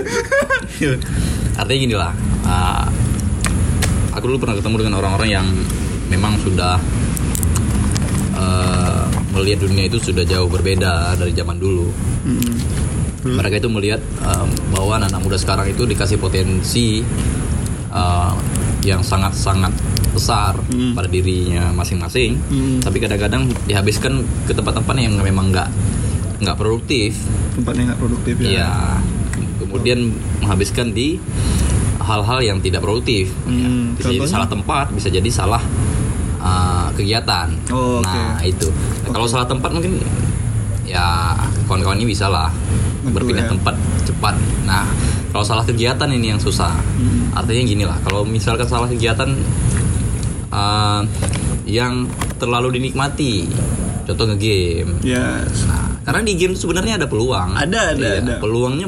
Artinya 1.57 1.79
gini 1.81 1.97
lah, 1.97 2.13
ah, 2.45 2.85
aku 4.13 4.25
dulu 4.29 4.45
pernah 4.45 4.57
ketemu 4.57 4.77
dengan 4.85 4.95
orang-orang 5.01 5.29
yang 5.33 5.47
memang 6.07 6.37
sudah 6.39 6.77
eh, 8.37 9.05
melihat 9.33 9.65
dunia 9.65 9.85
itu 9.89 9.99
sudah 10.01 10.25
jauh 10.25 10.49
berbeda 10.49 11.17
dari 11.17 11.33
zaman 11.33 11.57
dulu. 11.57 11.89
Mm-mm. 12.25 12.57
Hmm. 13.27 13.43
Mereka 13.43 13.59
itu 13.59 13.67
melihat 13.67 13.99
um, 14.23 14.47
bahwa 14.71 15.03
anak-anak 15.03 15.19
muda 15.19 15.35
sekarang 15.35 15.67
itu 15.67 15.83
dikasih 15.83 16.15
potensi 16.15 17.03
uh, 17.91 18.31
yang 18.87 19.03
sangat-sangat 19.03 19.75
besar 20.15 20.55
Hmm. 20.71 20.95
pada 20.95 21.11
dirinya 21.11 21.75
masing-masing, 21.75 22.39
Hmm. 22.39 22.79
tapi 22.81 23.03
kadang-kadang 23.03 23.51
dihabiskan 23.67 24.23
ke 24.47 24.55
tempat-tempat 24.55 24.95
yang 24.97 25.19
memang 25.19 25.51
nggak 25.51 25.69
nggak 26.39 26.57
produktif. 26.57 27.19
Tempatnya 27.53 27.93
nggak 27.93 28.01
produktif 28.01 28.35
ya 28.39 28.47
Iya. 28.47 28.71
Kemudian 29.79 30.01
menghabiskan 30.41 30.91
di 30.91 31.21
hal-hal 31.99 32.39
yang 32.41 32.59
tidak 32.59 32.81
produktif. 32.81 33.29
Ya, 33.45 33.67
Hmm, 33.67 33.93
bisa 33.93 34.07
jadi 34.07 34.19
contohnya? 34.19 34.33
salah 34.33 34.49
tempat, 34.49 34.87
bisa 34.91 35.09
jadi 35.09 35.29
salah 35.29 35.63
uh, 36.39 36.89
kegiatan. 36.93 37.49
Oh, 37.69 37.99
oke. 37.99 38.07
Nah 38.07 38.39
itu. 38.41 38.69
Nah, 38.69 39.11
Kalau 39.11 39.27
salah 39.27 39.45
tempat 39.45 39.71
mungkin 39.71 39.99
ya 40.83 41.35
kawan-kawan 41.67 41.99
ini 41.99 42.07
bisa 42.09 42.27
lah 42.27 42.47
berpindah 43.05 43.45
ya. 43.45 43.51
tempat 43.51 43.75
cepat. 44.03 44.35
Nah 44.63 44.87
kalau 45.29 45.43
salah 45.43 45.63
kegiatan 45.63 46.09
ini 46.09 46.31
yang 46.31 46.41
susah. 46.41 46.73
Hmm. 46.97 47.35
Artinya 47.35 47.63
gini 47.65 47.85
lah. 47.85 47.99
Kalau 48.01 48.23
misalkan 48.23 48.65
salah 48.65 48.87
kegiatan 48.87 49.29
uh, 50.49 51.03
yang 51.67 52.07
terlalu 52.39 52.79
dinikmati, 52.79 53.51
contoh 54.05 54.25
ngegame. 54.27 54.95
Yes 55.03 55.67
Nah, 55.67 55.86
karena 56.07 56.23
di 56.23 56.39
game 56.39 56.55
sebenarnya 56.55 57.03
ada 57.03 57.11
peluang. 57.11 57.59
Ada, 57.59 57.99
ada, 57.99 57.99
Iya, 57.99 58.23
ada. 58.23 58.35
Peluangnya 58.39 58.87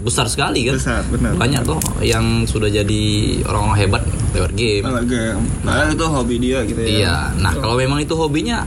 besar 0.00 0.32
sekali 0.32 0.64
kan. 0.64 0.80
Besar, 0.80 1.04
benar. 1.12 1.36
Banyak 1.36 1.60
tuh 1.68 1.76
yang 2.00 2.48
sudah 2.48 2.72
jadi 2.72 3.04
orang-orang 3.44 3.76
hebat 3.76 4.02
lewat 4.32 4.52
game. 4.56 4.84
Kalau 4.88 5.04
game 5.04 5.40
Padahal 5.60 5.92
itu 5.92 6.06
hobi 6.08 6.36
dia 6.40 6.58
gitu 6.64 6.80
ya 6.80 6.88
Iya. 6.88 7.16
Nah, 7.44 7.52
kalau 7.52 7.76
memang 7.76 8.00
itu 8.00 8.16
hobinya 8.16 8.64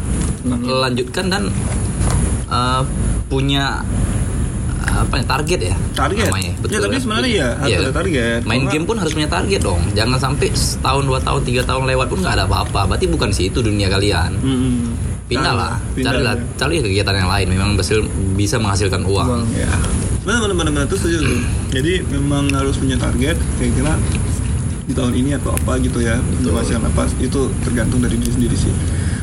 lanjutkan 0.62 1.34
dan 1.34 1.50
uh, 2.54 2.86
punya 3.26 3.82
apa 4.92 5.18
ya, 5.18 5.26
target 5.26 5.60
ya? 5.74 5.76
Target. 5.98 6.26
Namanya. 6.30 6.54
Ya, 6.70 6.78
tapi 6.78 6.94
kan? 6.94 7.02
sebenarnya 7.02 7.30
iya, 7.32 7.50
harus 7.58 7.80
ada 7.82 7.94
target. 7.98 8.40
Main 8.46 8.64
game 8.70 8.86
pun 8.86 8.98
harus 9.02 9.14
punya 9.18 9.30
target 9.32 9.62
dong. 9.66 9.82
Jangan 9.98 10.20
sampai 10.22 10.54
setahun, 10.54 11.04
dua 11.10 11.20
tahun, 11.24 11.42
tiga 11.48 11.62
tahun 11.66 11.90
lewat 11.90 12.08
pun 12.14 12.20
nggak 12.22 12.36
ada 12.38 12.46
apa-apa. 12.46 12.94
Berarti 12.94 13.10
bukan 13.10 13.34
situ 13.34 13.66
dunia 13.66 13.90
kalian. 13.90 14.38
Mm-mm. 14.38 15.11
Pindah 15.32 15.54
lah, 15.54 15.74
Pindah, 15.92 16.12
carilah, 16.12 16.34
ya. 16.36 16.44
cari 16.60 16.76
kegiatan 16.80 17.16
yang 17.16 17.30
lain. 17.30 17.48
Memang 17.48 17.70
berhasil 17.74 18.04
bisa 18.36 18.60
menghasilkan 18.60 19.02
uang. 19.02 19.28
Uang, 19.32 19.44
ya. 19.56 19.72
Benar 20.22 20.44
benar 20.44 20.56
benar 20.56 20.72
benar 20.74 20.86
itu 20.86 20.98
setuju 20.98 21.18
tuh. 21.24 21.40
Jadi 21.72 21.94
memang 22.06 22.52
harus 22.52 22.76
punya 22.76 22.94
target 22.96 23.40
kira-kira 23.56 23.96
di 24.84 24.94
tahun 24.94 25.14
ini 25.16 25.30
atau 25.34 25.56
apa 25.56 25.80
gitu 25.80 26.04
ya. 26.04 26.20
Menghasilkan 26.20 26.84
apa 26.86 27.08
itu 27.18 27.40
tergantung 27.64 28.00
dari 28.00 28.20
diri 28.20 28.30
sendiri 28.30 28.56
sih. 28.56 28.74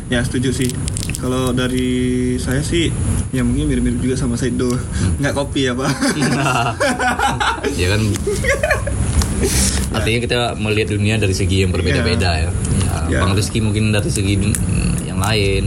Ya 0.09 0.25
setuju 0.25 0.49
sih. 0.51 0.73
Kalau 1.19 1.51
dari 1.51 1.89
saya 2.37 2.63
sih 2.63 2.89
ya 3.29 3.45
mungkin 3.45 3.69
mirip-mirip 3.69 4.01
juga 4.01 4.17
sama 4.17 4.35
Saido. 4.35 4.73
Nggak 5.21 5.35
kopi 5.35 5.69
ya, 5.69 5.77
Pak. 5.77 5.93
ya 7.81 7.87
kan 7.91 8.01
artinya 9.91 10.21
kita 10.21 10.39
melihat 10.57 10.89
dunia 10.91 11.15
dari 11.15 11.31
segi 11.31 11.63
yang 11.63 11.71
berbeda-beda 11.71 12.31
ya, 12.37 12.51
ya 12.51 12.51
Ya. 13.09 13.25
bang 13.25 13.33
Rizky 13.33 13.63
mungkin 13.63 13.89
dari 13.89 14.11
segi 14.11 14.37
dun- 14.37 14.59
yang 15.01 15.17
lain 15.17 15.65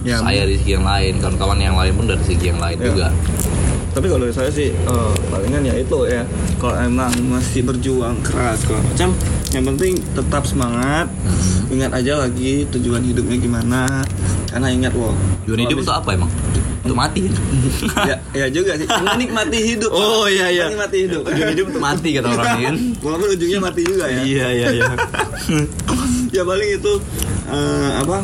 Ya, 0.00 0.16
saya 0.16 0.48
dari 0.48 0.56
segi 0.56 0.72
yang 0.74 0.86
lain 0.88 1.20
kawan-kawan 1.20 1.60
yang 1.60 1.76
lain 1.76 1.92
pun 1.92 2.08
dari 2.08 2.24
segi 2.24 2.48
yang 2.48 2.56
lain 2.56 2.80
Ya. 2.80 2.86
juga 2.88 3.08
Tapi 3.90 4.06
kalau 4.06 4.22
dari 4.22 4.32
saya 4.32 4.50
sih 4.54 4.70
eh, 4.70 5.12
palingan 5.28 5.66
ya 5.66 5.74
itu 5.74 5.98
ya. 6.06 6.22
Kalau 6.56 6.78
emang 6.78 7.10
masih 7.26 7.66
berjuang 7.66 8.22
keras 8.22 8.62
kalau 8.62 8.80
macam 8.80 9.10
yang 9.50 9.66
penting 9.66 9.98
tetap 10.14 10.46
semangat. 10.46 11.10
Hmm. 11.10 11.74
Ingat 11.74 11.90
aja 11.98 12.22
lagi 12.22 12.70
tujuan 12.70 13.02
hidupnya 13.02 13.36
gimana. 13.36 13.82
Karena 14.46 14.70
ingat 14.70 14.94
wow. 14.94 15.10
Tujuan 15.42 15.66
hidup 15.66 15.82
itu 15.82 15.90
apa 15.90 16.14
emang? 16.14 16.30
Untuk 16.80 16.96
mati 16.96 17.28
ya, 18.08 18.16
ya 18.32 18.46
juga 18.48 18.78
sih. 18.78 18.86
Menikmati 18.86 19.58
hidup. 19.74 19.90
Oh, 19.90 20.24
iya, 20.30 20.48
iya. 20.48 20.70
Menikmati 20.70 20.98
hidup. 21.10 21.22
Tujuan 21.26 21.50
hidup 21.50 21.64
untuk 21.74 21.82
mati 21.82 22.08
kata 22.14 22.26
orang 22.30 22.46
ini 22.56 22.64
kan 22.64 22.76
Walaupun 23.02 23.28
ujungnya 23.34 23.58
mati 23.58 23.80
juga 23.82 24.04
ya. 24.06 24.22
Iya 24.22 24.46
iya 24.54 24.66
iya 24.70 24.86
ya 26.38 26.42
paling 26.46 26.70
itu 26.78 26.92
eh, 27.50 27.90
apa? 28.00 28.22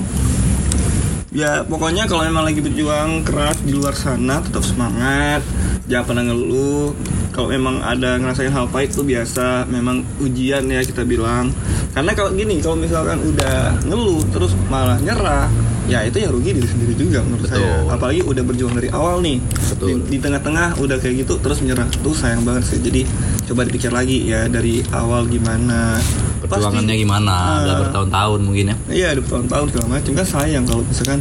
Ya 1.37 1.61
pokoknya 1.69 2.09
kalau 2.09 2.25
memang 2.25 2.49
lagi 2.49 2.65
berjuang 2.65 3.21
keras 3.21 3.61
di 3.61 3.77
luar 3.77 3.93
sana 3.93 4.41
tetap 4.41 4.65
semangat, 4.65 5.45
jangan 5.85 6.05
pernah 6.09 6.25
ngeluh. 6.33 6.97
kalau 7.37 7.53
memang 7.53 7.85
ada 7.85 8.17
ngerasain 8.17 8.49
hal 8.49 8.65
pahit 8.73 8.97
itu 8.97 9.05
biasa. 9.05 9.69
Memang 9.69 10.01
ujian 10.25 10.65
ya 10.65 10.81
kita 10.81 11.05
bilang. 11.05 11.53
Karena 11.93 12.17
kalau 12.17 12.33
gini 12.33 12.65
kalau 12.65 12.81
misalkan 12.81 13.21
udah 13.21 13.77
ngeluh 13.85 14.25
terus 14.33 14.57
malah 14.73 14.97
nyerah 15.05 15.53
ya 15.87 16.03
itu 16.03 16.19
yang 16.19 16.35
rugi 16.35 16.51
diri 16.57 16.67
sendiri 16.67 16.99
juga 16.99 17.23
menurut 17.23 17.47
Betul. 17.47 17.63
saya 17.63 17.95
apalagi 17.95 18.21
udah 18.25 18.43
berjuang 18.43 18.75
dari 18.81 18.89
awal 18.89 19.21
nih. 19.21 19.37
Betul. 19.45 19.87
di, 20.09 20.17
di 20.17 20.19
tengah-tengah 20.25 20.81
udah 20.81 20.97
kayak 20.97 21.29
gitu 21.29 21.37
terus 21.45 21.61
menyerah 21.61 21.85
tuh 22.01 22.17
sayang 22.17 22.41
banget 22.49 22.65
sih. 22.65 22.81
Jadi 22.81 23.05
coba 23.45 23.69
dipikir 23.69 23.93
lagi 23.93 24.25
ya 24.25 24.49
dari 24.49 24.81
awal 24.97 25.29
gimana 25.29 26.01
Perjuangannya 26.39 26.85
Pasti- 26.91 27.03
gimana? 27.03 27.35
Udah 27.59 27.71
Ah. 27.71 27.81
bertahun-tahun 27.83 28.41
mungkin 28.41 28.65
ya. 28.67 28.77
Iya, 28.89 29.07
ada 29.13 29.23
tahun-tahun 29.23 29.67
segala 29.69 29.87
macam 29.91 30.13
kan 30.13 30.27
sayang 30.27 30.65
kalau 30.65 30.83
misalkan 30.83 31.21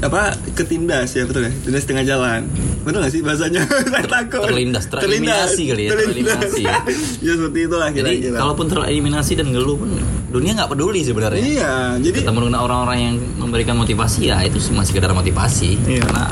apa 0.00 0.22
ketindas 0.54 1.12
ya 1.12 1.22
betul 1.22 1.44
ya 1.44 1.52
tindas 1.54 1.84
tengah 1.84 2.02
jalan 2.02 2.48
betul 2.82 2.98
nggak 2.98 3.12
sih 3.12 3.20
bahasanya 3.20 3.62
saya 3.92 4.06
takut 4.06 4.42
Terlindas, 4.42 4.84
tereliminasi 4.88 5.62
kali 5.66 5.82
ya, 5.86 5.90
tereliminasi 5.92 6.60
ya. 6.62 6.76
ya 7.24 7.32
seperti 7.32 7.58
itulah 7.62 7.88
Jadi 7.88 8.00
kira-kira 8.18 8.36
kalaupun 8.38 8.66
tereliminasi 8.66 9.32
dan 9.34 9.46
ngeluh 9.48 9.76
pun 9.76 9.90
dunia 10.28 10.50
nggak 10.54 10.66
peduli 10.68 11.00
sebenarnya. 11.00 11.40
iya 11.40 11.72
jadi 11.96 12.16
Ketemu 12.18 12.38
dengan 12.42 12.60
orang-orang 12.60 12.98
yang 12.98 13.14
memberikan 13.38 13.76
motivasi 13.76 14.28
ya 14.28 14.40
itu 14.42 14.58
cuma 14.58 14.82
sekedar 14.82 15.12
motivasi. 15.12 15.78
Iya. 15.78 16.00
Karena 16.02 16.24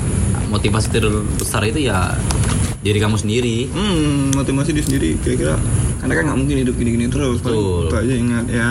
motivasi 0.48 0.86
terbesar 0.90 1.62
itu 1.64 1.86
ya 1.86 2.18
diri 2.78 2.98
kamu 2.98 3.14
sendiri. 3.14 3.68
hmm 3.68 4.34
motivasi 4.34 4.74
diri 4.74 4.82
sendiri 4.82 5.10
kira-kira 5.22 5.54
karena 6.02 6.14
kan 6.18 6.24
nggak 6.26 6.38
mungkin 6.42 6.56
hidup 6.66 6.74
gini-gini 6.74 7.06
terus 7.06 7.38
Betul. 7.38 7.86
itu 7.86 7.94
aja 7.94 8.14
ingat 8.18 8.44
ya. 8.50 8.68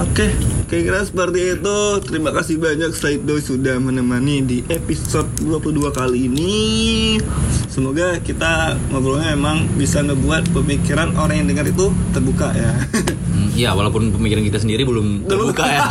Oke 0.00 0.32
kira-kira 0.70 1.02
seperti 1.02 1.40
itu 1.52 1.76
terima 2.00 2.30
kasih 2.30 2.54
banyak 2.56 2.94
Saido 2.94 3.34
sudah 3.36 3.74
menemani 3.76 4.38
di 4.40 4.58
episode 4.68 5.26
22 5.36 5.90
kali 5.90 6.30
ini 6.30 6.54
semoga 7.66 8.22
kita 8.22 8.52
ngobrolnya 8.88 9.34
emang 9.34 9.66
bisa 9.74 9.98
ngebuat 10.00 10.54
pemikiran 10.54 11.10
orang 11.16 11.42
yang 11.42 11.48
dengar 11.48 11.66
itu 11.66 11.90
terbuka 12.10 12.54
ya 12.54 12.72
Hmm, 13.30 13.46
Iya, 13.54 13.72
walaupun 13.72 14.10
pemikiran 14.10 14.42
kita 14.42 14.58
sendiri 14.58 14.82
belum 14.82 15.22
terbuka 15.24 15.62
ya. 15.62 15.86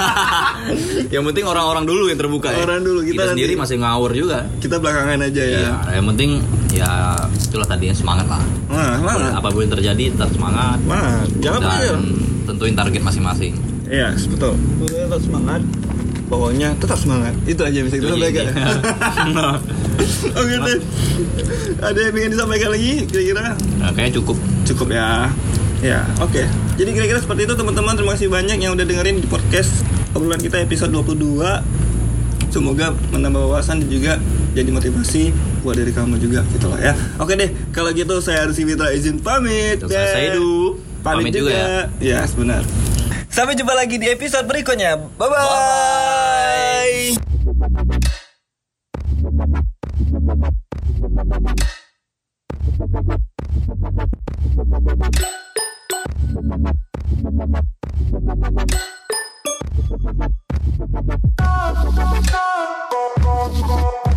yang 1.16 1.24
penting 1.24 1.48
orang-orang 1.48 1.82
dulu 1.82 2.06
yang 2.06 2.20
terbuka 2.20 2.52
ya. 2.52 2.62
Orang 2.62 2.84
dulu, 2.84 3.00
kita 3.02 3.32
sendiri 3.32 3.56
nanti- 3.56 3.64
masih 3.64 3.76
ngawur 3.80 4.12
juga. 4.12 4.44
kita 4.60 4.76
belakangan 4.76 5.24
aja 5.24 5.40
ya 5.42 5.58
Iya, 5.58 5.74
yang 5.96 6.06
penting 6.06 6.30
ya 6.70 7.16
itulah 7.32 7.64
tadi 7.66 7.90
semangat 7.90 8.28
lah. 8.28 8.44
nah 8.68 8.92
semangat 8.94 9.32
Apa 9.34 9.48
pun 9.50 9.64
yang 9.64 9.72
terjadi 9.72 10.04
tetap 10.14 10.30
semangat 10.30 10.78
semangat 10.80 11.28
jangan 11.40 11.60
pikir 11.64 11.90
dan 11.90 12.04
tentuin 12.46 12.76
target 12.76 13.02
masing-masing. 13.02 13.54
Iya, 13.90 14.14
betul. 14.14 14.54
Pokoknya 14.78 15.06
tetap 15.10 15.22
semangat. 15.26 15.62
Pokoknya 16.30 16.70
tetap 16.78 16.98
semangat. 17.02 17.34
Itu 17.50 17.62
aja 17.66 17.80
bisa 17.82 17.96
kita 17.98 18.06
aja 18.06 18.14
sampaikan. 18.14 18.46
intinya. 18.46 19.50
Oke 20.40 20.56
deh. 20.62 20.78
Ada 21.82 22.00
yang 22.00 22.14
ingin 22.16 22.32
disampaikan 22.38 22.70
lagi 22.70 22.92
kira-kira? 23.10 23.58
Nah, 23.82 23.90
kayaknya 23.98 24.14
cukup. 24.22 24.38
Cukup 24.70 24.88
ya. 24.94 25.34
Ya, 25.80 26.04
oke. 26.20 26.44
Jadi 26.76 26.92
kira-kira 26.92 27.24
seperti 27.24 27.48
itu 27.48 27.56
teman-teman. 27.56 27.96
Terima 27.96 28.12
kasih 28.12 28.28
banyak 28.28 28.60
yang 28.60 28.76
udah 28.76 28.84
dengerin 28.84 29.24
di 29.24 29.28
podcast 29.32 29.72
obrolan 30.12 30.40
kita 30.44 30.60
episode 30.60 30.92
22. 30.92 31.40
Semoga 32.52 32.92
menambah 33.16 33.48
wawasan 33.48 33.80
dan 33.86 33.88
juga 33.88 34.14
jadi 34.52 34.68
motivasi 34.76 35.32
buat 35.64 35.80
diri 35.80 35.96
kamu 35.96 36.20
juga 36.20 36.44
gitu 36.52 36.68
loh 36.68 36.80
ya. 36.82 36.92
Oke 37.16 37.40
deh, 37.40 37.48
kalau 37.72 37.96
gitu 37.96 38.20
saya 38.20 38.44
Arsi 38.44 38.68
Mitra 38.68 38.92
izin 38.92 39.24
pamit. 39.24 39.80
Dan 39.80 39.88
saya 39.88 40.36
Saidu. 40.36 40.84
Pamit, 41.00 41.32
Pamit 41.32 41.34
juga. 41.40 41.88
juga 41.96 42.04
ya. 42.04 42.28
benar. 42.28 42.64
Sampai 43.40 43.56
jumpa 43.56 43.72
lagi 43.72 43.96
di 43.96 44.04
episode 44.12 44.44
berikutnya. 44.52 45.00
Bye 45.16 45.32
bye. 45.32 45.40
bye, 45.40 47.16
-bye. 63.56 64.09